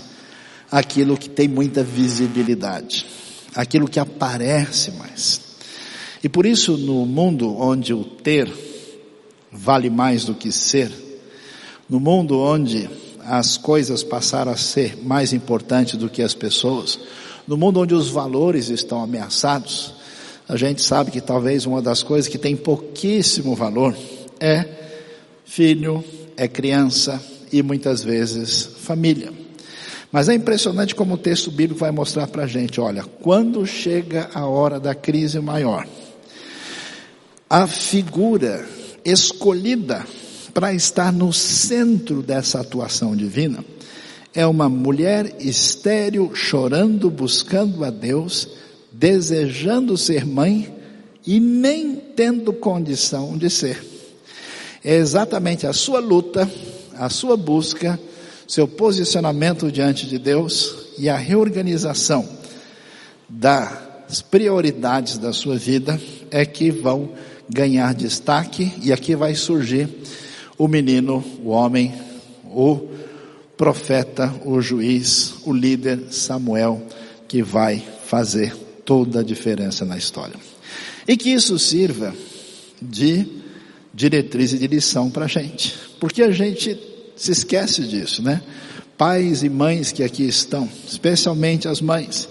aquilo 0.70 1.16
que 1.16 1.30
tem 1.30 1.48
muita 1.48 1.82
visibilidade, 1.82 3.06
aquilo 3.54 3.88
que 3.88 3.98
aparece 3.98 4.90
mais. 4.90 5.40
E 6.22 6.28
por 6.28 6.44
isso, 6.44 6.76
no 6.76 7.06
mundo 7.06 7.56
onde 7.56 7.94
o 7.94 8.04
ter 8.04 8.52
vale 9.50 9.88
mais 9.88 10.26
do 10.26 10.34
que 10.34 10.52
ser, 10.52 10.92
no 11.88 11.98
mundo 11.98 12.38
onde 12.38 12.90
as 13.24 13.56
coisas 13.56 14.02
passaram 14.02 14.52
a 14.52 14.56
ser 14.56 14.98
mais 15.02 15.32
importantes 15.32 15.96
do 15.96 16.10
que 16.10 16.22
as 16.22 16.34
pessoas, 16.34 16.98
no 17.50 17.56
mundo 17.56 17.80
onde 17.80 17.96
os 17.96 18.08
valores 18.08 18.68
estão 18.68 19.02
ameaçados, 19.02 19.92
a 20.48 20.56
gente 20.56 20.80
sabe 20.82 21.10
que 21.10 21.20
talvez 21.20 21.66
uma 21.66 21.82
das 21.82 22.00
coisas 22.00 22.30
que 22.30 22.38
tem 22.38 22.54
pouquíssimo 22.54 23.56
valor 23.56 23.92
é 24.38 24.64
filho, 25.44 26.04
é 26.36 26.46
criança 26.46 27.20
e 27.50 27.60
muitas 27.60 28.04
vezes 28.04 28.70
família. 28.78 29.32
Mas 30.12 30.28
é 30.28 30.34
impressionante 30.34 30.94
como 30.94 31.14
o 31.14 31.18
texto 31.18 31.50
bíblico 31.50 31.80
vai 31.80 31.90
mostrar 31.90 32.28
para 32.28 32.44
a 32.44 32.46
gente, 32.46 32.80
olha, 32.80 33.02
quando 33.02 33.66
chega 33.66 34.30
a 34.32 34.46
hora 34.46 34.78
da 34.78 34.94
crise 34.94 35.40
maior, 35.40 35.88
a 37.48 37.66
figura 37.66 38.64
escolhida 39.04 40.06
para 40.54 40.72
estar 40.72 41.12
no 41.12 41.32
centro 41.32 42.22
dessa 42.22 42.60
atuação 42.60 43.16
divina 43.16 43.64
é 44.34 44.46
uma 44.46 44.68
mulher 44.68 45.36
estéril, 45.40 46.34
chorando, 46.34 47.10
buscando 47.10 47.84
a 47.84 47.90
Deus, 47.90 48.48
desejando 48.92 49.96
ser 49.96 50.24
mãe 50.24 50.72
e 51.26 51.40
nem 51.40 51.96
tendo 51.96 52.52
condição 52.52 53.36
de 53.36 53.50
ser. 53.50 53.84
É 54.84 54.94
exatamente 54.94 55.66
a 55.66 55.72
sua 55.72 56.00
luta, 56.00 56.50
a 56.94 57.08
sua 57.10 57.36
busca, 57.36 57.98
seu 58.46 58.66
posicionamento 58.66 59.70
diante 59.70 60.06
de 60.06 60.18
Deus 60.18 60.88
e 60.98 61.08
a 61.08 61.16
reorganização 61.16 62.28
das 63.28 64.22
prioridades 64.22 65.18
da 65.18 65.32
sua 65.32 65.56
vida 65.56 66.00
é 66.30 66.44
que 66.44 66.70
vão 66.70 67.10
ganhar 67.48 67.94
destaque 67.94 68.72
e 68.82 68.92
aqui 68.92 69.14
vai 69.14 69.34
surgir 69.34 69.88
o 70.56 70.66
menino, 70.66 71.24
o 71.44 71.50
homem, 71.50 71.94
o 72.44 72.88
profeta, 73.60 74.34
o 74.42 74.58
juiz, 74.62 75.34
o 75.44 75.52
líder 75.52 76.04
Samuel, 76.10 76.82
que 77.28 77.42
vai 77.42 77.84
fazer 78.06 78.56
toda 78.86 79.20
a 79.20 79.22
diferença 79.22 79.84
na 79.84 79.98
história. 79.98 80.34
E 81.06 81.14
que 81.14 81.28
isso 81.28 81.58
sirva 81.58 82.14
de 82.80 83.26
diretriz 83.92 84.54
e 84.54 84.58
de 84.58 84.66
lição 84.66 85.10
para 85.10 85.26
a 85.26 85.28
gente. 85.28 85.74
Porque 86.00 86.22
a 86.22 86.30
gente 86.30 86.74
se 87.14 87.32
esquece 87.32 87.82
disso, 87.82 88.22
né? 88.22 88.40
Pais 88.96 89.42
e 89.42 89.50
mães 89.50 89.92
que 89.92 90.02
aqui 90.02 90.26
estão, 90.26 90.66
especialmente 90.88 91.68
as 91.68 91.82
mães, 91.82 92.30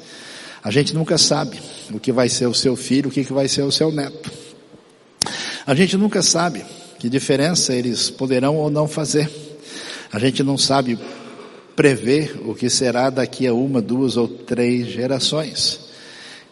a 0.63 0.71
gente 0.71 0.95
nunca 0.95 1.15
sabe 1.15 1.59
o 1.93 1.99
que 1.99 2.11
vai 2.11 2.27
ser 2.27 2.47
o 2.47 2.55
seu 2.55 2.75
filho, 2.75 3.09
o 3.09 3.11
que 3.11 3.21
vai 3.31 3.47
ser 3.47 3.61
o 3.61 3.71
seu 3.71 3.91
neto. 3.91 4.31
A 5.63 5.75
gente 5.75 5.95
nunca 5.95 6.23
sabe 6.23 6.65
que 6.97 7.07
diferença 7.07 7.71
eles 7.71 8.09
poderão 8.09 8.55
ou 8.55 8.71
não 8.71 8.87
fazer. 8.87 9.29
A 10.11 10.17
gente 10.17 10.41
não 10.41 10.57
sabe 10.57 10.97
prever 11.79 12.41
o 12.45 12.53
que 12.53 12.69
será 12.69 13.09
daqui 13.09 13.47
a 13.47 13.53
uma, 13.53 13.81
duas 13.81 14.17
ou 14.17 14.27
três 14.27 14.87
gerações. 14.87 15.79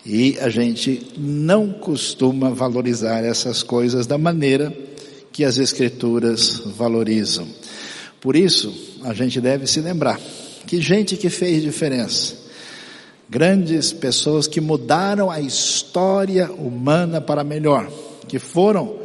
E 0.05 0.37
a 0.39 0.47
gente 0.47 1.05
não 1.17 1.69
costuma 1.69 2.49
valorizar 2.51 3.25
essas 3.25 3.61
coisas 3.61 4.07
da 4.07 4.17
maneira 4.17 4.73
que 5.33 5.43
as 5.43 5.57
Escrituras 5.57 6.61
valorizam. 6.77 7.45
Por 8.21 8.37
isso, 8.37 8.73
a 9.03 9.13
gente 9.13 9.41
deve 9.41 9.67
se 9.67 9.81
lembrar 9.81 10.17
que 10.65 10.79
gente 10.81 11.17
que 11.17 11.29
fez 11.29 11.61
diferença, 11.61 12.33
grandes 13.29 13.91
pessoas 13.91 14.47
que 14.47 14.61
mudaram 14.61 15.29
a 15.29 15.41
história 15.41 16.49
humana 16.53 17.19
para 17.19 17.43
melhor, 17.43 17.91
que 18.29 18.39
foram 18.39 18.95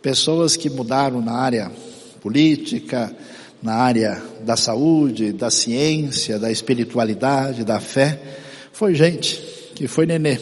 pessoas 0.00 0.56
que 0.56 0.70
mudaram 0.70 1.20
na 1.20 1.32
área 1.32 1.70
política, 2.22 3.14
na 3.62 3.74
área 3.74 4.22
da 4.44 4.56
saúde, 4.56 5.32
da 5.32 5.50
ciência, 5.50 6.38
da 6.38 6.50
espiritualidade, 6.50 7.64
da 7.64 7.80
fé, 7.80 8.20
foi 8.72 8.94
gente 8.94 9.36
que 9.74 9.88
foi 9.88 10.06
nenê, 10.06 10.38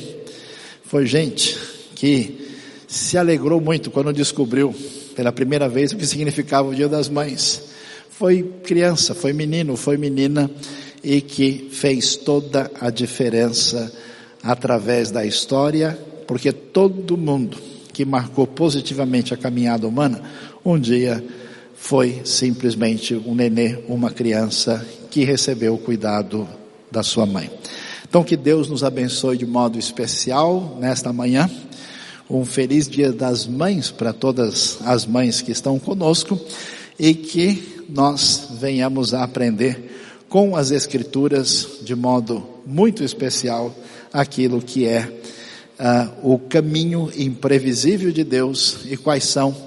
foi 0.85 1.07
gente 1.07 1.57
que 1.95 2.47
se 2.87 3.17
alegrou 3.19 3.61
muito 3.61 3.91
quando 3.91 4.13
descobriu 4.13 4.75
pela 5.15 5.33
primeira 5.33 5.69
vez 5.69 5.93
o 5.93 5.97
que 5.97 6.07
significava 6.07 6.69
o 6.69 6.75
Dia 6.75 6.89
das 6.89 7.09
Mães. 7.09 7.63
Foi 8.11 8.43
criança, 8.63 9.15
foi 9.15 9.33
menino, 9.33 9.77
foi 9.77 9.97
menina 9.97 10.51
e 11.03 11.21
que 11.21 11.69
fez 11.73 12.17
toda 12.17 12.71
a 12.81 12.91
diferença 12.91 13.93
através 14.43 15.11
da 15.11 15.25
história, 15.25 15.99
porque 16.27 16.53
todo 16.53 17.17
mundo 17.17 17.57
que 17.93 18.05
marcou 18.05 18.47
positivamente 18.47 19.33
a 19.33 19.37
caminhada 19.37 19.89
humana, 19.89 20.23
um 20.65 20.79
dia 20.79 21.25
foi 21.77 22.23
simplesmente 22.25 23.15
um 23.15 23.35
nenê, 23.35 23.79
uma 23.87 24.11
criança 24.11 24.85
que 25.11 25.25
recebeu 25.25 25.75
o 25.75 25.79
cuidado 25.79 26.49
da 26.91 27.03
sua 27.03 27.27
mãe. 27.27 27.51
Então 28.09 28.25
que 28.25 28.37
Deus 28.37 28.69
nos 28.69 28.83
abençoe 28.83 29.37
de 29.37 29.47
modo 29.47 29.79
especial 29.79 30.79
nesta 30.81 31.13
manhã. 31.13 31.49
Um 32.29 32.45
feliz 32.45 32.89
dia 32.89 33.13
das 33.13 33.47
mães 33.47 33.91
para 33.91 34.13
todas 34.13 34.79
as 34.85 35.07
mães 35.07 35.41
que 35.41 35.53
estão 35.53 35.79
conosco 35.79 36.41
e 36.99 37.15
que 37.15 37.85
nós 37.89 38.49
venhamos 38.59 39.15
a 39.15 39.23
aprender 39.23 40.25
com 40.29 40.57
as 40.57 40.71
escrituras 40.71 41.69
de 41.83 41.95
modo 41.95 42.45
muito 42.67 43.05
especial 43.05 43.73
aquilo 44.13 44.61
que 44.61 44.87
é 44.87 45.09
uh, 45.79 46.33
o 46.33 46.39
caminho 46.39 47.13
imprevisível 47.17 48.11
de 48.11 48.25
Deus 48.25 48.79
e 48.87 48.97
quais 48.97 49.25
são 49.25 49.66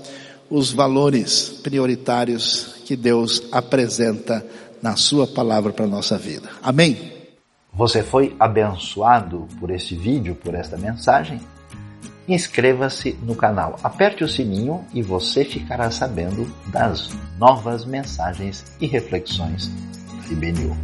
os 0.49 0.71
valores 0.71 1.49
prioritários 1.63 2.75
que 2.85 2.95
Deus 2.95 3.43
apresenta 3.51 4.45
na 4.81 4.95
Sua 4.95 5.27
palavra 5.27 5.71
para 5.71 5.85
a 5.85 5.89
nossa 5.89 6.17
vida. 6.17 6.49
Amém? 6.61 7.13
Você 7.73 8.01
foi 8.01 8.35
abençoado 8.39 9.47
por 9.59 9.69
este 9.69 9.95
vídeo, 9.95 10.35
por 10.35 10.55
esta 10.55 10.77
mensagem? 10.77 11.39
Inscreva-se 12.27 13.17
no 13.23 13.35
canal, 13.35 13.79
aperte 13.83 14.23
o 14.23 14.27
sininho 14.27 14.85
e 14.93 15.01
você 15.01 15.43
ficará 15.43 15.89
sabendo 15.89 16.47
das 16.67 17.09
novas 17.39 17.85
mensagens 17.85 18.65
e 18.79 18.85
reflexões 18.85 19.67
da 19.67 20.33
IBNU. 20.33 20.77